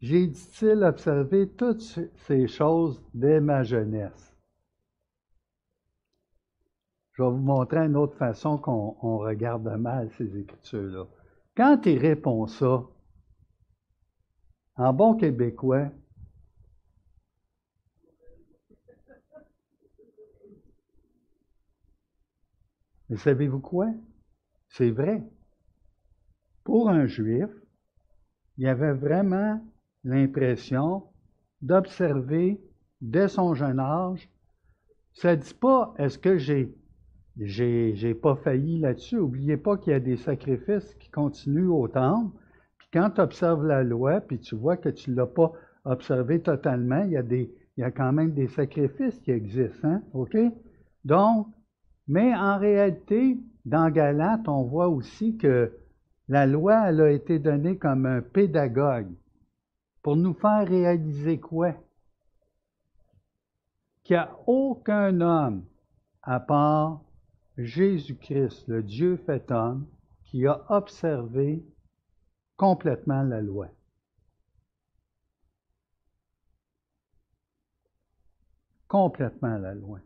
[0.00, 1.82] j'ai, dit-il, observé toutes
[2.26, 4.36] ces choses dès ma jeunesse.
[7.12, 11.04] Je vais vous montrer une autre façon qu'on regarde mal ces écritures-là.
[11.58, 12.84] Quand il répond ça,
[14.76, 15.90] en bon québécois,
[23.08, 23.88] mais savez-vous quoi?
[24.68, 25.24] C'est vrai.
[26.62, 27.50] Pour un juif,
[28.56, 29.60] il avait vraiment
[30.04, 31.08] l'impression
[31.60, 32.60] d'observer
[33.00, 34.30] dès son jeune âge.
[35.12, 36.72] Ça ne dit pas est-ce que j'ai
[37.40, 39.16] j'ai, pas failli là-dessus.
[39.16, 42.36] N'oubliez pas qu'il y a des sacrifices qui continuent au temple.
[42.78, 45.52] Puis quand tu observes la loi, puis tu vois que tu ne l'as pas
[45.84, 49.88] observé totalement, il y, a des, il y a quand même des sacrifices qui existent.
[49.88, 50.02] Hein?
[50.14, 50.36] OK?
[51.04, 51.48] Donc,
[52.08, 55.72] mais en réalité, dans Galate, on voit aussi que
[56.28, 59.12] la loi, elle a été donnée comme un pédagogue
[60.02, 61.74] pour nous faire réaliser quoi?
[64.04, 65.64] Qu'il n'y a aucun homme,
[66.22, 67.02] à part
[67.58, 69.88] Jésus-Christ, le Dieu fait homme,
[70.24, 71.64] qui a observé
[72.56, 73.68] complètement la loi.
[78.86, 79.98] Complètement la loi.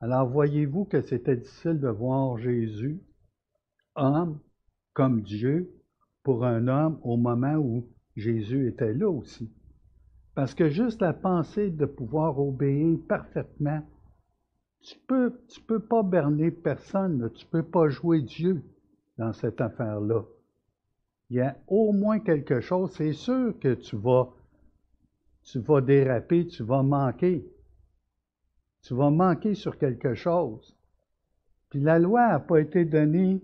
[0.00, 3.00] Alors voyez-vous que c'était difficile de voir Jésus,
[3.94, 4.40] homme,
[4.94, 5.70] comme Dieu,
[6.22, 9.52] pour un homme au moment où Jésus était là aussi.
[10.34, 13.82] Parce que juste la pensée de pouvoir obéir parfaitement
[14.82, 18.62] tu peux, tu peux pas berner personne, tu peux pas jouer Dieu
[19.16, 20.24] dans cette affaire-là.
[21.30, 24.34] Il y a au moins quelque chose, c'est sûr que tu vas,
[25.44, 27.46] tu vas déraper, tu vas manquer.
[28.82, 30.76] Tu vas manquer sur quelque chose.
[31.70, 33.40] Puis la loi n'a pas été donnée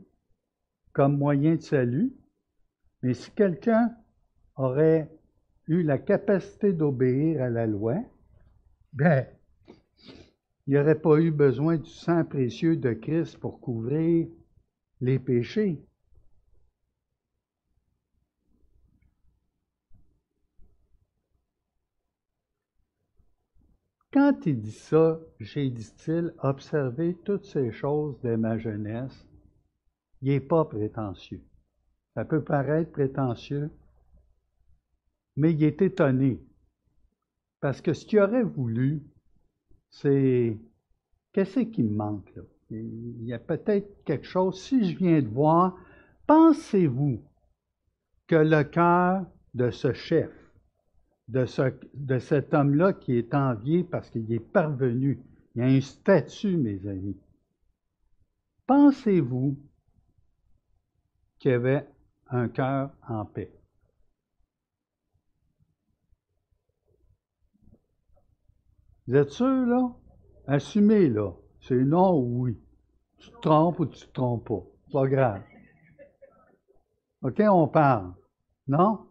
[0.92, 2.12] comme moyen de salut,
[3.02, 3.94] mais si quelqu'un
[4.56, 5.08] aurait
[5.68, 7.94] eu la capacité d'obéir à la loi,
[8.92, 9.26] ben,
[10.68, 14.28] il n'y pas eu besoin du sang précieux de Christ pour couvrir
[15.00, 15.82] les péchés.
[24.12, 29.26] Quand il dit ça, j'ai, dit-il, observé toutes ces choses de ma jeunesse.
[30.20, 31.42] Il n'est pas prétentieux.
[32.12, 33.70] Ça peut paraître prétentieux,
[35.34, 36.42] mais il est étonné.
[37.60, 39.02] Parce que ce qu'il aurait voulu,
[39.90, 40.56] c'est
[41.32, 42.42] qu'est-ce qui me manque là?
[42.70, 44.60] Il y a peut-être quelque chose.
[44.60, 45.76] Si je viens de voir,
[46.26, 47.22] pensez-vous
[48.26, 49.24] que le cœur
[49.54, 50.30] de ce chef,
[51.28, 55.18] de, ce, de cet homme-là qui est envié parce qu'il est parvenu,
[55.54, 57.16] il y a un statut, mes amis.
[58.66, 59.58] Pensez-vous
[61.38, 61.86] qu'il y avait
[62.28, 63.57] un cœur en paix?
[69.08, 69.90] Vous êtes sûr, là?
[70.46, 71.32] Assumez, là.
[71.62, 72.58] C'est non ou oui.
[73.16, 74.62] Tu te trompes ou tu te trompes pas.
[74.92, 75.42] Pas grave.
[77.22, 78.12] OK, on parle.
[78.66, 79.06] Non?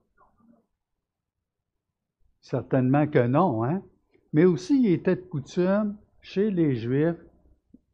[2.42, 3.82] Certainement que non, hein?
[4.34, 7.26] Mais aussi, il était de coutume, chez les Juifs,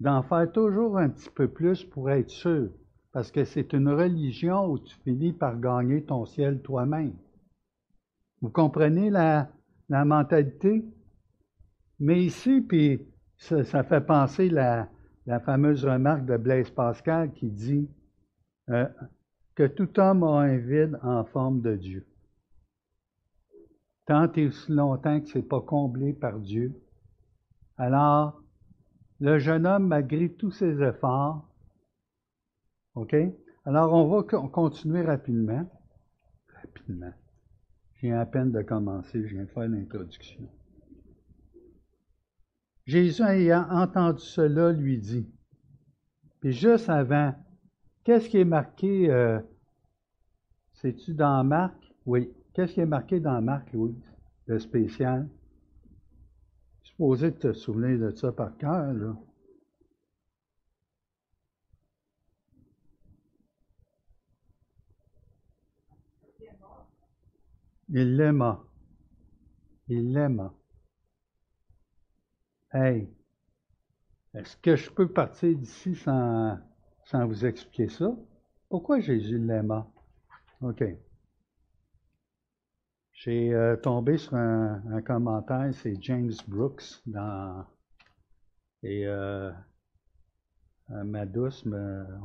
[0.02, 2.70] d'en faire toujours un petit peu plus pour être sûr.
[3.14, 7.16] Parce que c'est une religion où tu finis par gagner ton ciel toi-même.
[8.42, 9.50] Vous comprenez la,
[9.88, 10.84] la mentalité?
[12.04, 13.00] Mais ici, puis
[13.38, 14.90] ça, fait penser la,
[15.46, 17.90] fameuse remarque de Blaise Pascal qui dit
[18.70, 18.90] euh,
[19.56, 22.06] que tout homme a un vide en forme de Dieu.
[24.06, 26.74] Tant et aussi longtemps que ce n'est pas comblé par Dieu.
[27.78, 28.44] Alors,
[29.22, 31.48] le jeune homme, malgré tous ses efforts,
[32.96, 33.16] OK?
[33.64, 35.66] Alors, on va continuer rapidement.
[36.54, 37.14] Rapidement.
[37.94, 40.50] J'ai à peine de commencer, je viens de faire l'introduction.
[42.86, 45.28] Jésus ayant entendu cela lui dit,
[46.42, 47.34] puis juste avant,
[48.04, 49.40] qu'est-ce qui est marqué, euh,
[50.74, 51.76] c'est-tu dans Marc?
[52.06, 52.30] Oui.
[52.54, 53.96] Qu'est-ce qui est marqué dans Marc, Louis,
[54.48, 55.30] de spécial?
[56.82, 59.16] Supposé te souvenir de ça par cœur, là.
[67.90, 68.64] Il l'aima.
[69.88, 70.54] Il l'aima.
[72.76, 73.08] Hey,
[74.34, 76.58] est-ce que je peux partir d'ici sans,
[77.06, 78.16] sans vous expliquer ça?
[78.68, 79.88] Pourquoi Jésus l'aima?
[80.60, 80.84] OK.
[83.12, 87.64] J'ai euh, tombé sur un, commentaire, c'est James Brooks dans
[88.82, 89.52] et euh,
[90.90, 91.64] ma douce,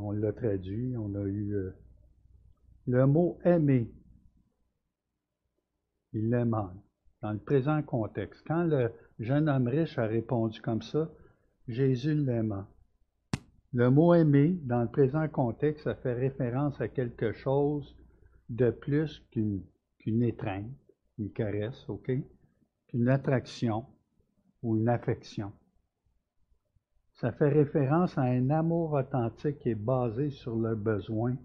[0.01, 1.77] on l'a traduit, on a eu euh,
[2.87, 3.93] le mot aimer.
[6.15, 6.73] Il l'aima
[7.21, 8.43] dans le présent contexte.
[8.47, 11.11] Quand le jeune homme riche a répondu comme ça,
[11.67, 12.69] Jésus l'aima.
[13.73, 17.95] Le mot aimer, dans le présent contexte, ça fait référence à quelque chose
[18.49, 20.73] de plus qu'une étreinte,
[21.19, 22.11] une caresse, OK?
[22.89, 23.85] Qu'une attraction
[24.63, 25.53] ou une affection.
[27.21, 31.37] Ça fait référence à un amour authentique qui est basé sur le besoin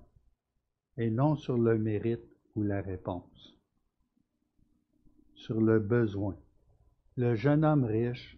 [0.98, 2.24] et non sur le mérite
[2.56, 3.58] ou la réponse.
[5.34, 6.38] Sur le besoin.
[7.16, 8.38] Le jeune homme riche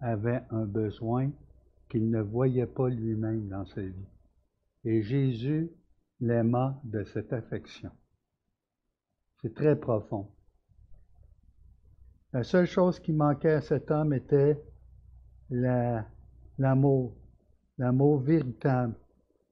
[0.00, 1.30] avait un besoin
[1.88, 4.08] qu'il ne voyait pas lui-même dans sa vie.
[4.84, 5.70] Et Jésus
[6.20, 7.90] l'aima de cette affection.
[9.40, 10.28] C'est très profond.
[12.32, 14.60] La seule chose qui manquait à cet homme était
[15.50, 17.16] l'amour,
[17.78, 18.96] l'amour véritable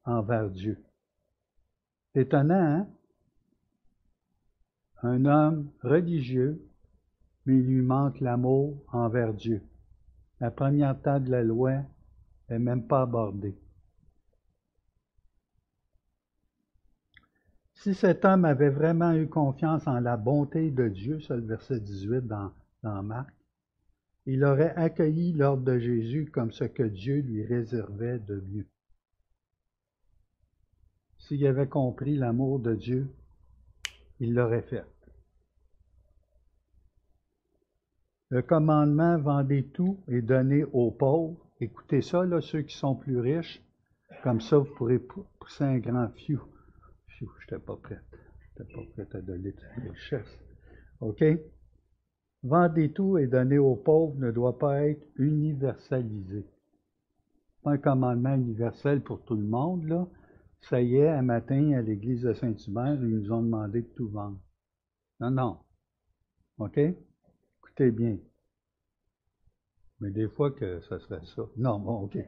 [0.05, 0.83] envers Dieu.
[2.15, 2.89] Étonnant, hein?
[5.05, 6.61] Un homme religieux
[7.47, 9.63] mais il lui manque l'amour envers Dieu.
[10.41, 11.83] La première table de la loi
[12.49, 13.57] n'est même pas abordée.
[17.75, 21.81] Si cet homme avait vraiment eu confiance en la bonté de Dieu, c'est le verset
[21.81, 22.53] 18 dans,
[22.83, 23.35] dans Marc,
[24.25, 28.67] il aurait accueilli l'ordre de Jésus comme ce que Dieu lui réservait de mieux.
[31.19, 33.09] S'il avait compris l'amour de Dieu,
[34.21, 34.85] il l'aurait fait.
[38.33, 41.37] Le commandement vendez tout et donnez aux pauvres.
[41.61, 43.63] Écoutez ça, là, ceux qui sont plus riches.
[44.23, 46.41] Comme ça, vous pourrez pousser un grand fiou.
[47.09, 48.01] Fiou, je n'étais pas prête.
[48.57, 50.39] Je pas prête à donner de richesse.
[51.01, 51.23] OK?
[52.43, 56.47] Vendez tout et donnez aux pauvres ne doit pas être universalisé.
[57.63, 60.09] Pas un commandement universel pour tout le monde, là.
[60.71, 64.09] Ça y est, un matin, à l'église de Saint-Hubert, ils nous ont demandé de tout
[64.09, 64.41] vendre.
[65.21, 65.59] Non, non.
[66.57, 66.81] OK?
[67.73, 68.19] Écoutez bien.
[70.01, 71.43] Mais des fois que ça serait ça.
[71.57, 72.19] Non, bon, OK.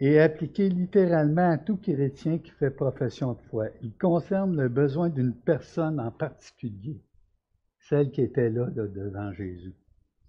[0.00, 3.66] est appliqué littéralement à tout chrétien qui fait profession de foi.
[3.82, 7.02] Il concerne le besoin d'une personne en particulier,
[7.80, 9.74] celle qui était là, là devant Jésus.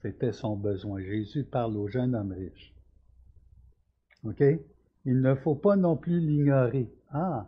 [0.01, 1.01] C'était son besoin.
[1.01, 2.73] Jésus parle au jeune homme riche.
[4.23, 4.43] OK?
[5.05, 6.91] Il ne faut pas non plus l'ignorer.
[7.11, 7.47] Ah!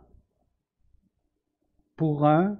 [1.96, 2.58] Pour un,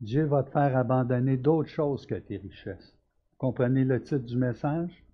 [0.00, 2.94] Dieu va te faire abandonner d'autres choses que tes richesses.
[3.38, 5.04] Comprenez le titre du message?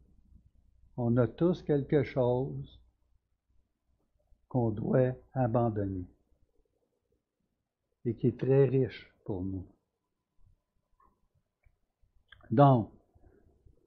[0.96, 2.80] On a tous quelque chose
[4.48, 6.06] qu'on doit abandonner
[8.04, 9.66] et qui est très riche pour nous.
[12.50, 12.90] Donc,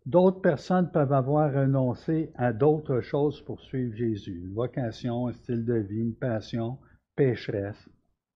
[0.05, 4.45] d'autres personnes peuvent avoir renoncé à d'autres choses pour suivre Jésus.
[4.45, 6.79] Une vocation, un style de vie, une passion
[7.15, 7.89] pécheresse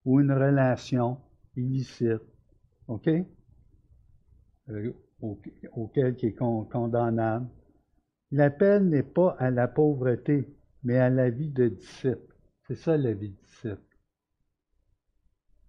[0.04, 1.18] ou une relation
[1.56, 2.22] illicite,
[2.88, 3.10] OK?
[4.70, 4.94] Euh,
[5.72, 7.48] auquel qui est condamnable.
[8.32, 12.36] L'appel n'est pas à la pauvreté, mais à la vie de disciple.
[12.68, 13.82] C'est ça la vie de disciple.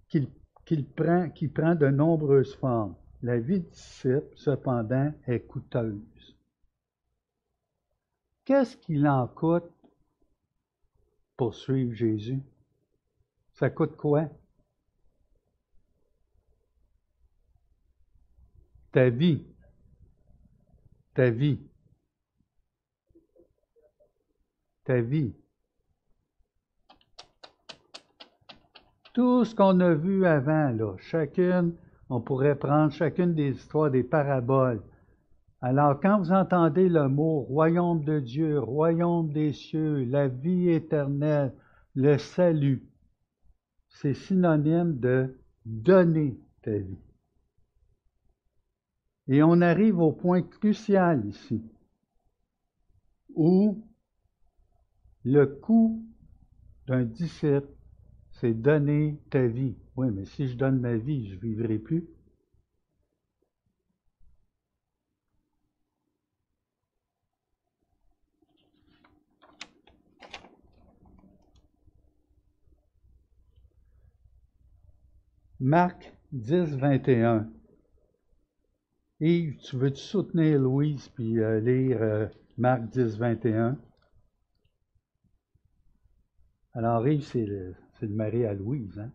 [0.08, 2.94] Qui prend de nombreuses formes.
[3.22, 6.36] La vie de disciple, cependant, est coûteuse.
[8.44, 9.70] Qu'est-ce qu'il en coûte
[11.36, 12.42] pour suivre Jésus?
[13.52, 14.28] Ça coûte quoi?
[18.92, 19.46] Ta vie.
[21.14, 21.60] Ta vie.
[24.84, 25.34] Ta vie.
[29.12, 31.74] Tout ce qu'on a vu avant, là, chacune,
[32.08, 34.82] on pourrait prendre chacune des histoires, des paraboles.
[35.60, 41.52] Alors, quand vous entendez le mot royaume de Dieu, royaume des cieux, la vie éternelle,
[41.94, 42.88] le salut,
[43.88, 45.36] c'est synonyme de
[45.66, 47.07] donner ta vie.
[49.28, 51.62] Et on arrive au point crucial ici,
[53.34, 53.84] où
[55.24, 56.02] le coût
[56.86, 57.68] d'un disciple,
[58.30, 59.76] c'est donner ta vie.
[59.96, 62.06] Oui, mais si je donne ma vie, je ne vivrai plus.
[75.60, 77.50] Marc 10, 21.
[79.20, 83.76] Yves, tu veux-tu soutenir Louise puis euh, lire euh, Marc 10, 21?
[86.72, 89.10] Alors, Yves, c'est le, mari à Louise, hein?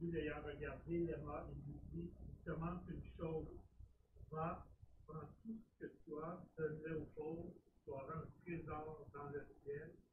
[0.00, 3.46] Jésus l'ayant regardé, il lui dit, il commence une chose,
[4.32, 4.66] va,
[5.06, 7.52] prends tout ce que tu as, donne-le pauvres,
[7.84, 10.09] tu auras un trésor dans le ciel, puis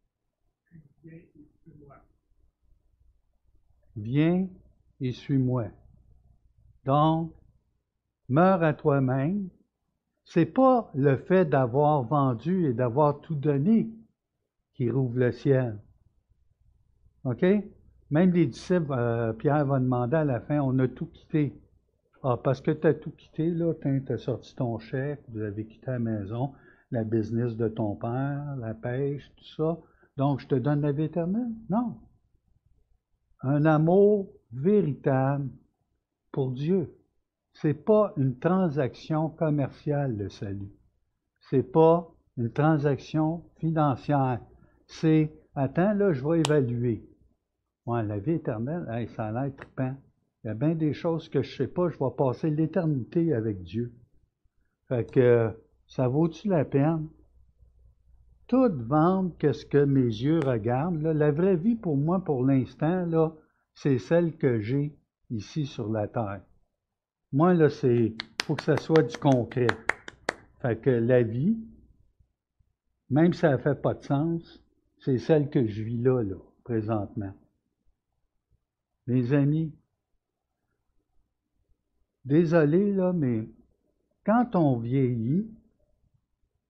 [3.98, 4.48] viens
[5.02, 5.66] et suis-moi.
[6.86, 7.34] Donc,
[8.30, 9.50] meurs à toi-même.
[10.26, 13.90] C'est pas le fait d'avoir vendu et d'avoir tout donné
[14.74, 15.80] qui rouvre le ciel.
[17.24, 17.46] OK?
[18.10, 21.54] Même les disciples, euh, Pierre va demander à la fin, on a tout quitté.
[22.24, 25.66] Ah, parce que tu as tout quitté, là, tu as sorti ton chèque, vous avez
[25.66, 26.54] quitté la maison,
[26.92, 29.78] la business de ton père, la pêche, tout ça.
[30.18, 31.54] Donc, je te donne la vie éternelle?
[31.70, 31.98] Non.
[33.42, 35.50] Un amour véritable
[36.32, 36.94] pour Dieu.
[37.54, 40.72] C'est pas une transaction commerciale, le salut.
[41.50, 44.42] C'est pas une transaction financière.
[44.88, 47.08] C'est, attends, là, je vais évaluer.
[47.86, 49.96] Ouais, la vie éternelle, ça a l'air trippant.
[50.44, 53.34] Il y a bien des choses que je ne sais pas, je vais passer l'éternité
[53.34, 53.94] avec Dieu.
[54.88, 55.08] Fait
[55.88, 57.08] ça vaut-tu la peine?
[58.48, 61.02] Tout vendre qu'est-ce que mes yeux regardent.
[61.02, 63.34] La vraie vie pour moi, pour l'instant, là,
[63.74, 64.98] c'est celle que j'ai
[65.30, 66.42] ici sur la terre.
[67.34, 69.68] Moi, là, c'est faut que ça soit du concret.
[70.62, 71.58] Fait que la vie,
[73.10, 74.64] même si ça ne fait pas de sens,
[75.00, 77.34] c'est celle que je vis là, là, présentement.
[79.06, 79.74] Mes amis,
[82.24, 83.50] désolé, là, mais
[84.26, 85.52] quand on vieillit,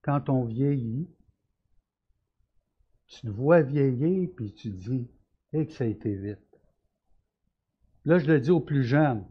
[0.02, 1.08] quand on vieillit,
[3.08, 5.10] tu te vois vieillir, puis tu dis,
[5.54, 6.40] et que ça a été vite.
[8.06, 9.26] Là, je le dis aux plus jeunes.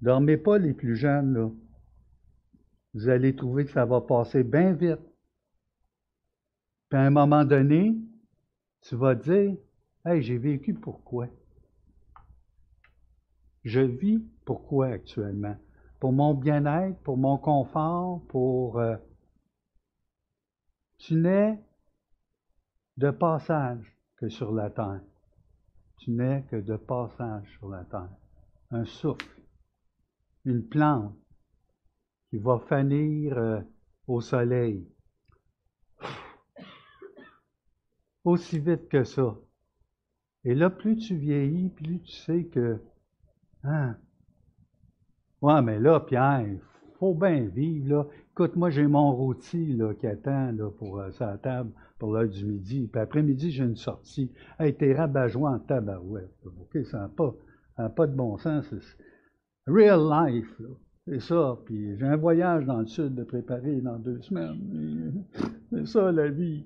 [0.00, 1.50] Dormez pas les plus jeunes, là.
[2.94, 5.00] Vous allez trouver que ça va passer bien vite.
[6.88, 7.94] Puis à un moment donné,
[8.80, 9.56] tu vas dire,
[10.04, 11.28] Hey, j'ai vécu pourquoi?
[13.64, 15.56] Je vis pourquoi actuellement?
[15.98, 18.78] Pour mon bien-être, pour mon confort, pour...
[18.78, 18.96] Euh,
[20.96, 21.58] tu n'es
[22.96, 25.00] de passage que sur la terre.
[25.98, 28.16] Tu n'es que de passage sur la terre.
[28.70, 29.40] Un souffle.
[30.44, 31.14] une plante
[32.30, 33.60] qui va fanir euh,
[34.06, 34.88] au soleil.
[38.24, 39.36] Aussi vite que ça.
[40.44, 42.80] Et là, plus tu vieillis, plus tu sais que,
[43.62, 43.98] hein,
[45.42, 46.60] ouais, mais là, Pierre, il
[46.98, 48.06] faut bien vivre, là.
[48.40, 52.26] Écoute, moi, j'ai mon rôti, là, qui attend, là, pour euh, sa table, pour l'heure
[52.26, 52.88] du midi.
[52.90, 54.32] Puis après-midi, j'ai une sortie.
[54.58, 56.34] Hey, t'es rabat-joie en tabarouette.
[56.46, 57.34] OK, ça n'a pas,
[57.90, 58.64] pas de bon sens.
[59.66, 60.70] Real life, là.
[61.06, 61.58] C'est ça.
[61.66, 65.22] Puis j'ai un voyage dans le sud de préparer dans deux semaines.
[65.70, 66.64] C'est ça la vie.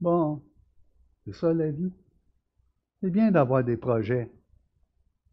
[0.00, 0.40] Bon,
[1.26, 1.92] c'est ça la vie.
[3.02, 4.32] C'est bien d'avoir des projets.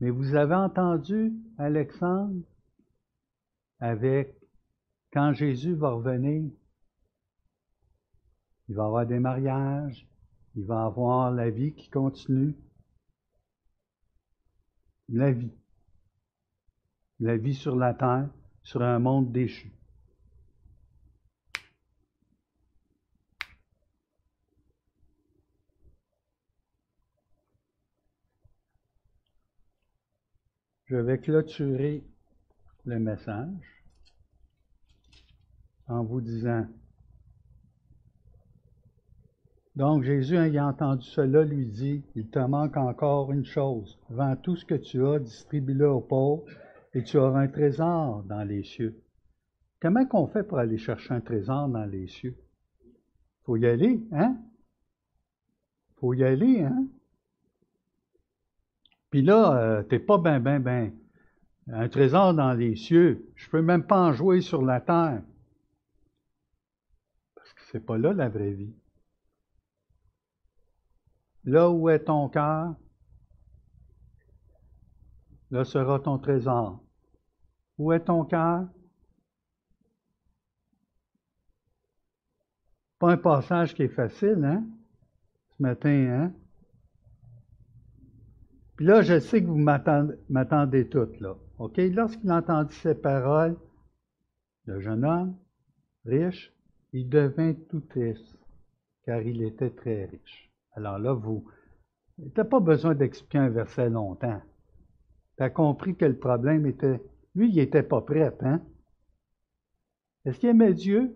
[0.02, 2.44] Mais vous avez entendu Alexandre
[3.80, 4.37] avec
[5.12, 6.52] quand Jésus va revenir,
[8.70, 10.08] il va avoir des mariages,
[10.56, 12.56] il va avoir la vie qui continue.
[15.10, 15.54] La vie.
[17.20, 18.30] La vie sur la terre,
[18.64, 19.72] sur un monde déchu.
[30.86, 32.04] Je vais clôturer
[32.86, 33.77] le message
[35.88, 36.66] en vous disant,
[39.76, 44.56] donc Jésus, ayant entendu cela, lui dit, il te manque encore une chose, vends tout
[44.56, 46.46] ce que tu as, distribue-le aux pauvres,
[46.94, 49.00] et tu auras un trésor dans les cieux.
[49.80, 52.36] Comment qu'on fait pour aller chercher un trésor dans les cieux?
[53.44, 54.38] Faut y aller, hein?
[55.98, 56.88] Faut y aller, hein?
[59.12, 60.92] Puis là, euh, t'es pas ben, ben, ben.
[61.68, 63.30] Un trésor dans les cieux.
[63.36, 65.22] Je peux même pas en jouer sur la terre.
[67.72, 68.74] C'est pas là la vraie vie.
[71.44, 72.76] Là où est ton cœur,
[75.52, 76.84] là sera ton trésor.
[77.78, 78.68] Où est ton cœur?
[83.00, 84.66] Pas un passage qui est facile, hein?
[85.58, 86.34] Ce matin, hein?
[88.76, 89.58] Puis là, je sais que vous
[90.30, 91.36] m'attendez toutes, là.
[91.60, 91.78] OK?
[91.78, 93.58] Lorsqu'il entendit ces paroles,
[94.66, 95.38] le jeune homme,
[96.06, 96.54] riche,
[96.94, 98.38] il devint tout triste,
[99.04, 100.52] car il était très riche.
[100.74, 101.46] Alors là, vous
[102.18, 104.42] n'avez pas besoin d'expliquer un verset longtemps.
[105.38, 107.02] Tu as compris que le problème était.
[107.36, 108.62] Lui, il n'était pas prêt, hein?
[110.26, 111.16] Est-ce qu'il aimait Dieu?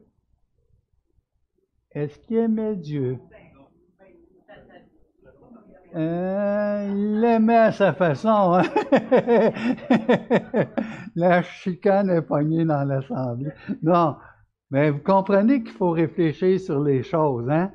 [1.92, 3.20] Est-ce qu'il aimait Dieu?
[5.94, 8.54] Euh, il l'aimait à sa façon.
[8.54, 8.64] Hein?
[11.16, 13.52] la chicane est pognée dans l'assemblée.
[13.84, 14.16] Non,
[14.72, 17.72] mais vous comprenez qu'il faut réfléchir sur les choses, hein?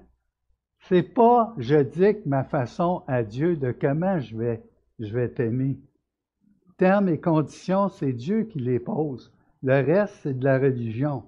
[0.89, 4.63] C'est pas je dicte ma façon à Dieu de comment je vais,
[4.99, 5.79] je vais t'aimer.
[6.79, 9.33] Termes et conditions, c'est Dieu qui les pose.
[9.63, 11.25] Le reste, c'est de la religion.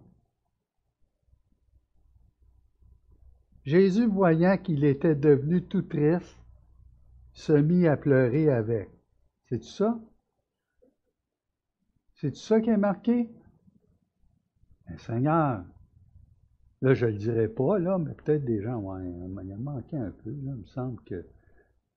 [3.64, 6.39] Jésus, voyant qu'il était devenu tout triste,
[7.33, 8.91] se mit à pleurer avec.
[9.49, 9.99] C'est ça?
[12.14, 13.29] C'est ça qui est marqué?
[14.89, 15.64] Ben, Seigneur,
[16.82, 19.03] là, je ne le dirai pas, là, mais peut-être des gens, ouais,
[19.45, 20.30] il a manqué un peu.
[20.30, 21.24] Là, il me semble qu'il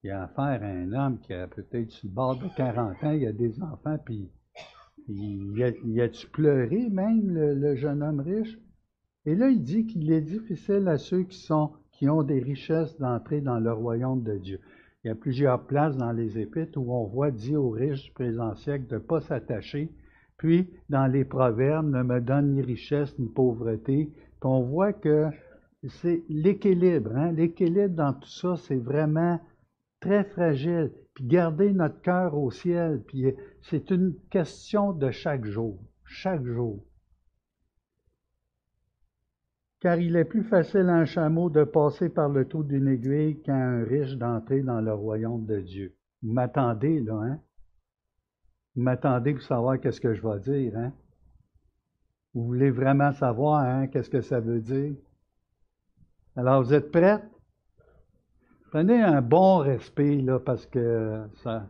[0.03, 3.11] y a affaire à un homme qui a peut-être sur le bord de 40 ans,
[3.11, 4.29] il a des enfants, puis
[5.07, 8.57] il a, tu pleuré même, le, le, jeune homme riche?
[9.25, 12.97] Et là, il dit qu'il est difficile à ceux qui, sont, qui ont des richesses
[12.97, 14.59] d'entrer dans le royaume de Dieu.
[15.03, 18.11] Il y a plusieurs places dans les Épîtres où on voit dit aux riches du
[18.11, 19.91] présent siècle de ne pas s'attacher.
[20.41, 24.09] Puis, dans les proverbes, ne me donne ni richesse ni pauvreté.
[24.41, 25.27] on voit que
[25.87, 27.15] c'est l'équilibre.
[27.15, 27.31] Hein?
[27.33, 29.39] L'équilibre dans tout ça, c'est vraiment
[29.99, 30.89] très fragile.
[31.13, 33.25] Puis garder notre cœur au ciel, puis
[33.61, 35.77] c'est une question de chaque jour.
[36.05, 36.83] Chaque jour
[39.79, 43.41] car il est plus facile à un chameau de passer par le trou d'une aiguille
[43.41, 45.95] qu'à un riche d'entrer dans le royaume de Dieu.
[46.21, 47.39] Vous m'attendez, là, hein?
[48.75, 50.93] Vous m'attendez pour savoir qu'est-ce que je vais dire, hein?
[52.33, 54.95] Vous voulez vraiment savoir, hein, qu'est-ce que ça veut dire?
[56.37, 57.21] Alors, vous êtes prêts?
[58.69, 61.67] Prenez un bon respect, parce que ça.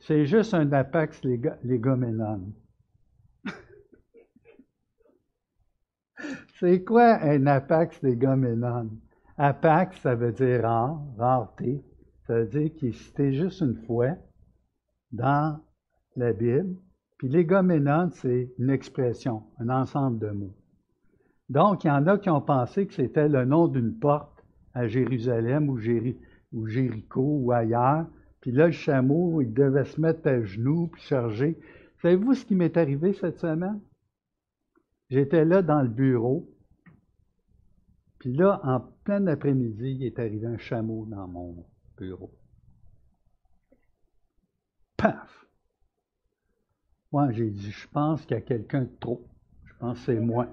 [0.00, 1.22] c'est juste un apex
[1.62, 2.52] légoménone.
[6.60, 8.90] C'est quoi un apax légoménon?
[9.38, 11.82] Apax, ça veut dire rare, rareté.
[12.26, 14.14] Ça veut dire qu'il cité juste une fois
[15.12, 15.60] dans
[16.16, 16.76] la Bible.
[17.18, 20.56] Puis légoménon, c'est une expression, un ensemble de mots.
[21.48, 24.44] Donc, il y en a qui ont pensé que c'était le nom d'une porte
[24.74, 25.78] à Jérusalem ou,
[26.52, 28.06] ou Jéricho ou ailleurs.
[28.40, 31.58] Puis là, le chameau, il devait se mettre à genoux puis charger.
[32.00, 33.80] Savez-vous ce qui m'est arrivé cette semaine?
[35.10, 36.48] J'étais là dans le bureau,
[38.22, 41.66] puis là, en plein après-midi, il est arrivé un chameau dans mon
[41.98, 42.30] bureau.
[45.02, 45.46] Paf!
[47.10, 49.26] Moi, j'ai dit, je pense qu'il y a quelqu'un de trop.
[49.64, 50.46] Je pense que c'est moi.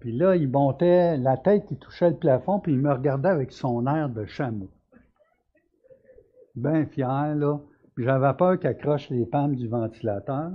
[0.00, 3.52] Puis là, il montait, la tête, il touchait le plafond, puis il me regardait avec
[3.52, 4.68] son air de chameau.
[6.56, 7.60] Bien fier, là.
[7.96, 10.50] J'avais peur qu'il accroche les pannes du ventilateur.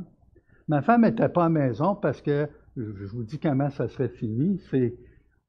[0.67, 4.59] Ma femme n'était pas à maison parce que, je vous dis comment ça serait fini,
[4.71, 4.95] c'est,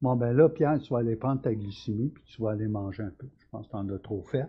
[0.01, 3.03] bon ben là, Pierre, tu vas aller prendre ta glycémie, puis tu vas aller manger
[3.03, 3.27] un peu.
[3.39, 4.47] Je pense que tu en as trop fait.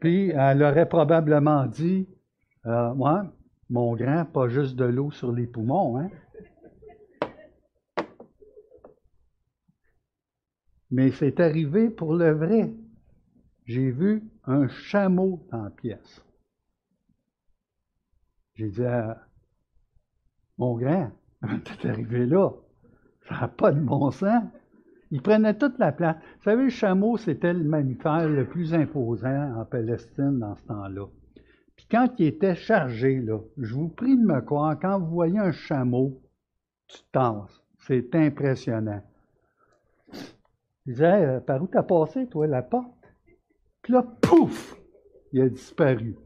[0.00, 2.08] Puis elle aurait probablement dit,
[2.66, 3.32] euh, moi,
[3.68, 6.10] mon grand, pas juste de l'eau sur les poumons, hein.
[10.90, 12.72] Mais c'est arrivé pour le vrai.
[13.64, 16.24] J'ai vu un chameau dans la pièce.
[18.54, 19.24] J'ai dit à
[20.58, 21.12] mon grand,
[21.80, 22.50] t'es arrivé là.
[23.28, 24.42] Ça n'a pas de bon sens.
[25.10, 26.16] Il prenait toute la place.
[26.38, 31.06] Vous savez, le chameau, c'était le mammifère le plus imposant en Palestine dans ce temps-là.
[31.76, 33.24] Puis quand il était chargé,
[33.56, 36.20] je vous prie de me croire, quand vous voyez un chameau,
[36.86, 37.62] tu tasses.
[37.78, 39.02] C'est impressionnant.
[40.86, 42.92] Il disait, euh, par où t'as passé, toi, la porte?
[43.82, 44.76] Puis là, pouf!
[45.32, 46.16] Il a disparu.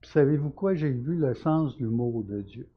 [0.00, 0.74] Puis savez-vous quoi?
[0.74, 2.71] J'ai vu le sens du mot de Dieu.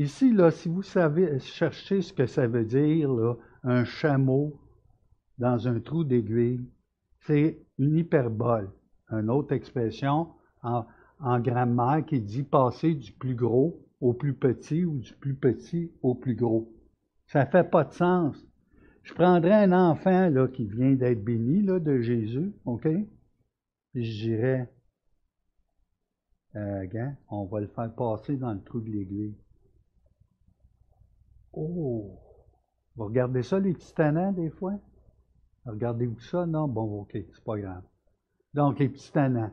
[0.00, 3.10] Ici, là, si vous savez chercher ce que ça veut dire,
[3.62, 4.58] un chameau
[5.36, 6.64] dans un trou d'aiguille,
[7.26, 8.70] c'est une hyperbole,
[9.10, 10.28] une autre expression
[10.62, 10.86] en,
[11.40, 16.14] grammaire qui dit passer du plus gros au plus petit ou du plus petit au
[16.14, 16.72] plus gros.
[17.26, 18.42] Ça fait pas de sens.
[19.02, 22.88] Je prendrais un enfant là, qui vient d'être béni là, de Jésus, OK?
[23.92, 24.72] Je dirais,
[26.56, 26.86] euh,
[27.28, 29.36] on va le faire passer dans le trou de l'aiguille.
[31.52, 32.18] Oh!
[32.96, 34.74] Vous regardez ça, les petits tannants, des fois?
[35.66, 36.46] Regardez-vous ça?
[36.46, 36.68] Non?
[36.68, 37.82] Bon, OK, c'est pas grave.
[38.54, 39.52] Donc, les petits tannants.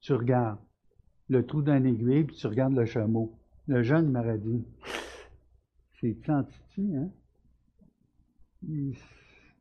[0.00, 0.58] Tu regardes
[1.28, 3.38] le trou d'un aiguille, puis tu regardes le chameau.
[3.66, 4.64] Le jeune m'aurait dit,
[6.00, 7.10] c'est quantité, hein?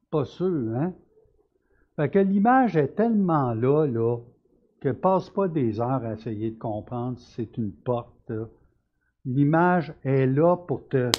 [0.09, 0.93] Pas sûr, hein?
[1.95, 4.17] Fait que l'image est tellement là, là,
[4.79, 8.31] que passe pas des heures à essayer de comprendre si c'est une porte.
[9.27, 11.11] L'image est là pour te.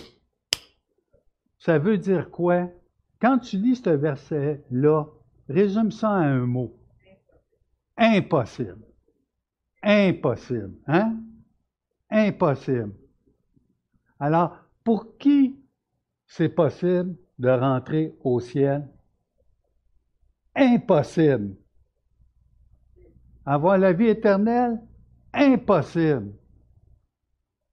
[1.59, 2.71] Ça veut dire quoi?
[3.21, 5.05] Quand tu lis ce verset-là,
[5.47, 6.75] résume ça en un mot.
[7.99, 8.79] Impossible.
[9.83, 10.75] Impossible.
[10.87, 11.21] Hein?
[12.09, 12.95] Impossible.
[14.19, 15.61] Alors, pour qui
[16.27, 18.89] c'est possible de rentrer au ciel?
[20.55, 21.57] Impossible.
[23.45, 24.81] Avoir la vie éternelle?
[25.35, 26.33] Impossible.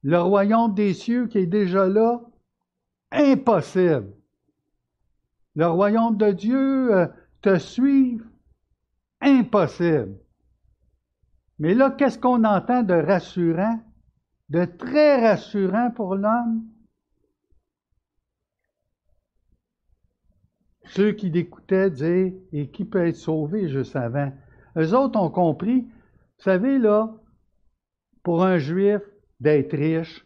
[0.08, 2.22] Le royaume des cieux qui est déjà là?
[3.12, 4.14] Impossible.
[5.56, 7.08] Le royaume de Dieu euh,
[7.41, 8.24] te suivre?
[9.20, 10.16] Impossible.
[11.58, 13.80] Mais là, qu'est-ce qu'on entend de rassurant,
[14.49, 16.68] de très rassurant pour l'homme?
[20.84, 24.32] Ceux qui l'écoutaient disaient, et qui peut être sauvé juste avant?
[24.78, 27.12] Eux autres ont compris, vous savez, là,
[28.22, 29.01] pour un juif,
[29.39, 30.25] d'être riche,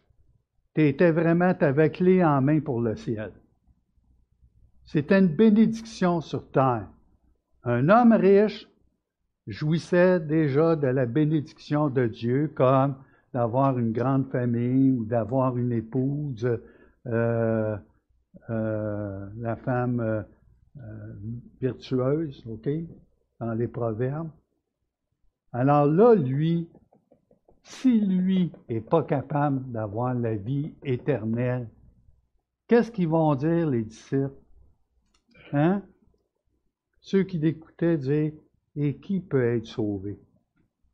[0.74, 3.32] tu étais vraiment, ta clé en main pour le ciel.
[4.86, 6.88] C'était une bénédiction sur terre.
[7.64, 8.68] Un homme riche
[9.46, 12.96] jouissait déjà de la bénédiction de Dieu, comme
[13.32, 16.58] d'avoir une grande famille ou d'avoir une épouse,
[17.06, 17.76] euh,
[18.48, 20.82] euh, la femme euh,
[21.60, 22.68] virtueuse, OK,
[23.38, 24.30] dans les proverbes.
[25.52, 26.68] Alors là, lui,
[27.62, 31.68] si lui n'est pas capable d'avoir la vie éternelle,
[32.66, 34.34] qu'est-ce qu'ils vont dire les disciples?
[35.52, 35.82] Hein?
[37.00, 38.34] Ceux qui l'écoutaient disaient,
[38.76, 40.18] et qui peut être sauvé?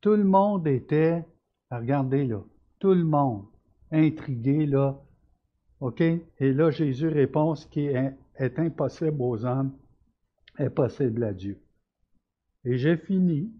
[0.00, 1.24] Tout le monde était,
[1.70, 2.42] regardez là,
[2.78, 3.44] tout le monde
[3.90, 5.00] intrigué là,
[5.80, 6.00] OK?
[6.00, 9.72] Et là, Jésus répond, ce qui est, est impossible aux hommes
[10.58, 11.60] est possible à Dieu.
[12.64, 13.52] Et j'ai fini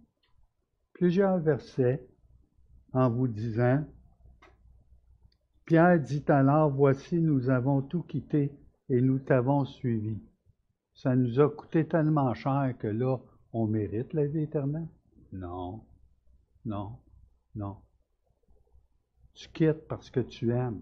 [0.95, 2.03] plusieurs versets
[2.97, 3.85] en vous disant,
[5.67, 8.51] Pierre dit alors, voici, nous avons tout quitté
[8.89, 10.19] et nous t'avons suivi.
[10.95, 13.19] Ça nous a coûté tellement cher que là,
[13.53, 14.89] on mérite la vie éternelle?
[15.33, 15.85] Non,
[16.65, 16.97] non,
[17.55, 17.77] non.
[19.35, 20.81] Tu quittes parce que tu aimes.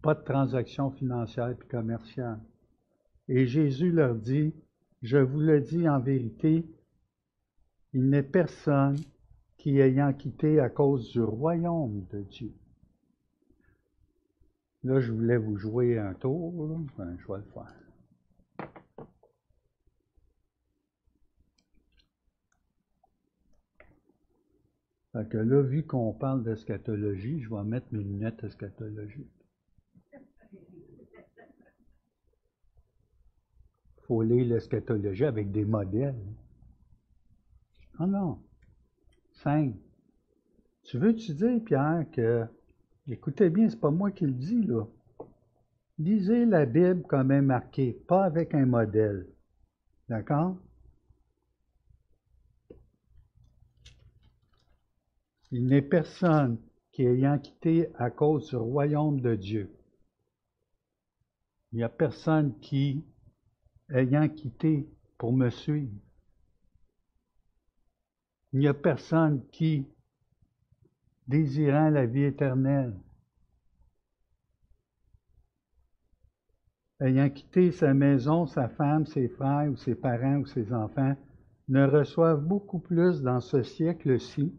[0.00, 2.40] Pas de transaction financière et commerciale.
[3.28, 4.54] Et Jésus leur dit,
[5.02, 6.66] je vous le dis en vérité,
[7.92, 8.96] il n'est personne
[9.64, 12.52] qui ayant quitté à cause du royaume de Dieu.
[14.82, 17.74] Là, je voulais vous jouer un tour, ben, je vais le faire.
[25.12, 29.46] Fait que là, vu qu'on parle d'eschatologie, je vais mettre mes lunettes eschatologiques.
[30.12, 30.20] Il
[34.02, 36.22] faut lire l'eschatologie avec des modèles.
[37.98, 38.42] Ah non.
[40.84, 42.46] Tu veux-tu dire, Pierre, que,
[43.06, 44.84] écoutez bien, c'est pas moi qui le dis, là.
[45.98, 49.28] Lisez la Bible comme est marquée, pas avec un modèle.
[50.08, 50.56] D'accord?
[55.50, 56.58] Il n'est personne
[56.90, 59.70] qui ayant quitté à cause du royaume de Dieu.
[61.72, 63.04] Il n'y a personne qui,
[63.90, 64.88] ayant quitté
[65.18, 65.92] pour me suivre,
[68.54, 69.84] il n'y a personne qui,
[71.26, 72.94] désirant la vie éternelle,
[77.00, 81.16] ayant quitté sa maison, sa femme, ses frères ou ses parents ou ses enfants,
[81.66, 84.56] ne reçoivent beaucoup plus dans ce siècle-ci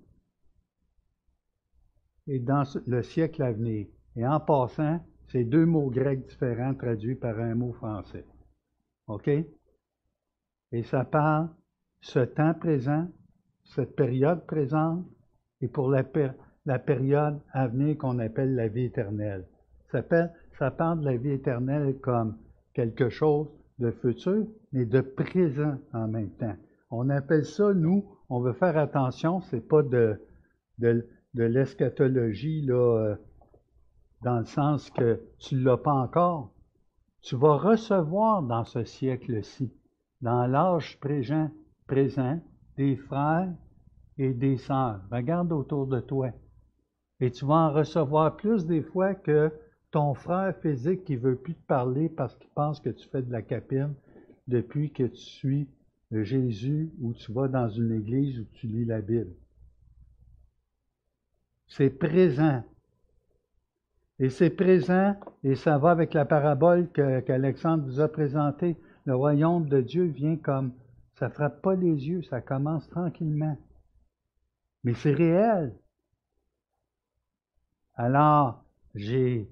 [2.28, 3.88] et dans le siècle à venir.
[4.18, 8.26] Et en passant, c'est deux mots grecs différents traduits par un mot français.
[9.08, 9.30] OK?
[10.74, 11.50] Et ça parle
[12.02, 13.08] ce temps présent,
[13.66, 15.06] cette période présente,
[15.62, 16.04] et pour la,
[16.66, 19.46] la période à venir qu'on appelle la vie éternelle.
[19.92, 20.04] Ça,
[20.58, 22.38] ça parle de la vie éternelle comme
[22.74, 23.48] quelque chose
[23.80, 26.56] de futur, mais de présent en même temps.
[26.92, 30.20] On appelle ça, nous, on veut faire attention, c'est pas de,
[30.80, 31.04] de,
[31.34, 33.16] l'eschatologie, là, euh,
[34.22, 36.52] dans le sens que tu ne l'as pas encore.
[37.22, 39.74] Tu vas recevoir dans ce siècle-ci,
[40.22, 41.50] dans l'âge présent,
[41.88, 42.40] présent,
[42.78, 43.52] des frères
[44.18, 45.02] et des sœurs.
[45.12, 46.32] Regarde autour de toi.
[47.20, 49.52] Et tu vas en recevoir plus des fois que
[49.92, 53.32] ton frère physique qui veut plus te parler parce qu'il pense que tu fais de
[53.32, 53.94] la capine
[54.48, 55.68] depuis que tu suis
[56.12, 59.34] Jésus ou tu vas dans une église où tu lis la Bible.
[61.68, 62.64] C'est présent.
[64.18, 68.78] Et c'est présent, et ça va avec la parabole qu'Alexandre vous a présentée.
[69.04, 70.72] Le royaume de Dieu vient comme,
[71.16, 73.58] ça frappe pas les yeux, ça commence tranquillement.
[74.84, 75.76] Mais c'est réel.
[77.96, 78.64] Alors,
[78.94, 79.50] j'ai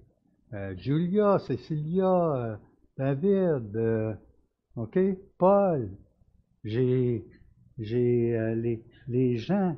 [0.53, 2.57] euh, Julia, Cécilia, euh,
[2.97, 4.14] David, euh,
[4.76, 4.99] OK,
[5.38, 5.89] Paul,
[6.64, 7.26] j'ai
[7.78, 9.78] les, les gens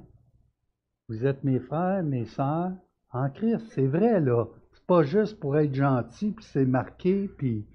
[1.07, 2.71] vous êtes mes frères, mes sœurs
[3.11, 3.65] en Christ.
[3.69, 4.45] C'est vrai, là.
[4.73, 7.65] C'est pas juste pour être gentil, puis c'est marqué, puis,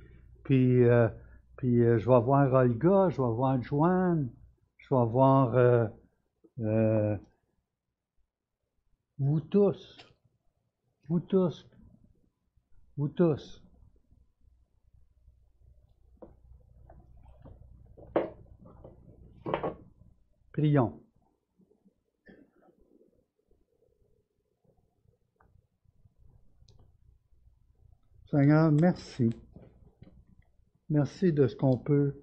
[0.42, 0.82] puis,
[1.64, 4.30] euh, je vais voir Olga, je vais voir Joanne,
[4.78, 7.16] je vais voir euh,
[9.18, 9.98] vous tous.
[11.08, 11.66] Vous tous.
[12.96, 13.62] Vous tous.
[20.52, 21.02] Prions.
[28.30, 29.30] Seigneur, merci.
[30.90, 32.14] Merci de ce qu'on peut.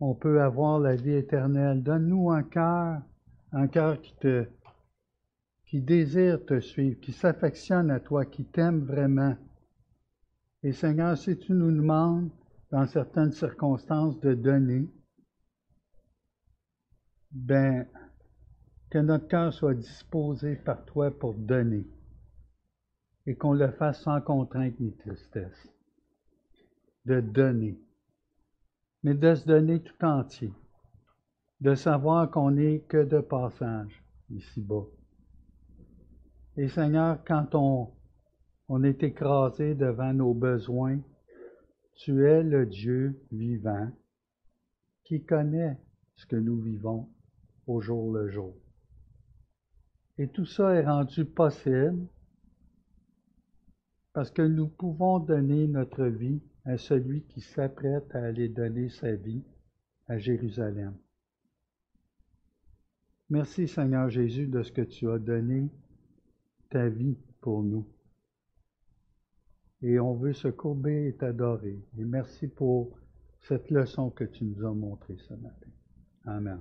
[0.00, 1.82] On peut avoir la vie éternelle.
[1.82, 3.02] Donne-nous un cœur,
[3.52, 4.46] un cœur qui te,
[5.66, 9.36] qui désire te suivre, qui s'affectionne à toi, qui t'aime vraiment.
[10.62, 12.30] Et Seigneur, si tu nous demandes,
[12.70, 14.88] dans certaines circonstances, de donner,
[17.30, 17.86] ben,
[18.90, 21.86] que notre cœur soit disposé par toi pour donner
[23.26, 25.75] et qu'on le fasse sans contrainte ni tristesse.
[27.06, 27.78] De donner,
[29.04, 30.52] mais de se donner tout entier,
[31.60, 34.86] de savoir qu'on n'est que de passage ici-bas.
[36.56, 37.92] Et Seigneur, quand on,
[38.68, 40.98] on est écrasé devant nos besoins,
[41.94, 43.90] tu es le Dieu vivant
[45.04, 45.78] qui connaît
[46.16, 47.08] ce que nous vivons
[47.68, 48.54] au jour le jour.
[50.18, 52.08] Et tout ça est rendu possible
[54.12, 59.12] parce que nous pouvons donner notre vie à celui qui s'apprête à aller donner sa
[59.12, 59.42] vie
[60.08, 60.94] à Jérusalem.
[63.30, 65.68] Merci Seigneur Jésus de ce que tu as donné
[66.70, 67.86] ta vie pour nous.
[69.82, 71.78] Et on veut se courber et t'adorer.
[71.98, 72.98] Et merci pour
[73.40, 75.70] cette leçon que tu nous as montrée ce matin.
[76.24, 76.60] Amen.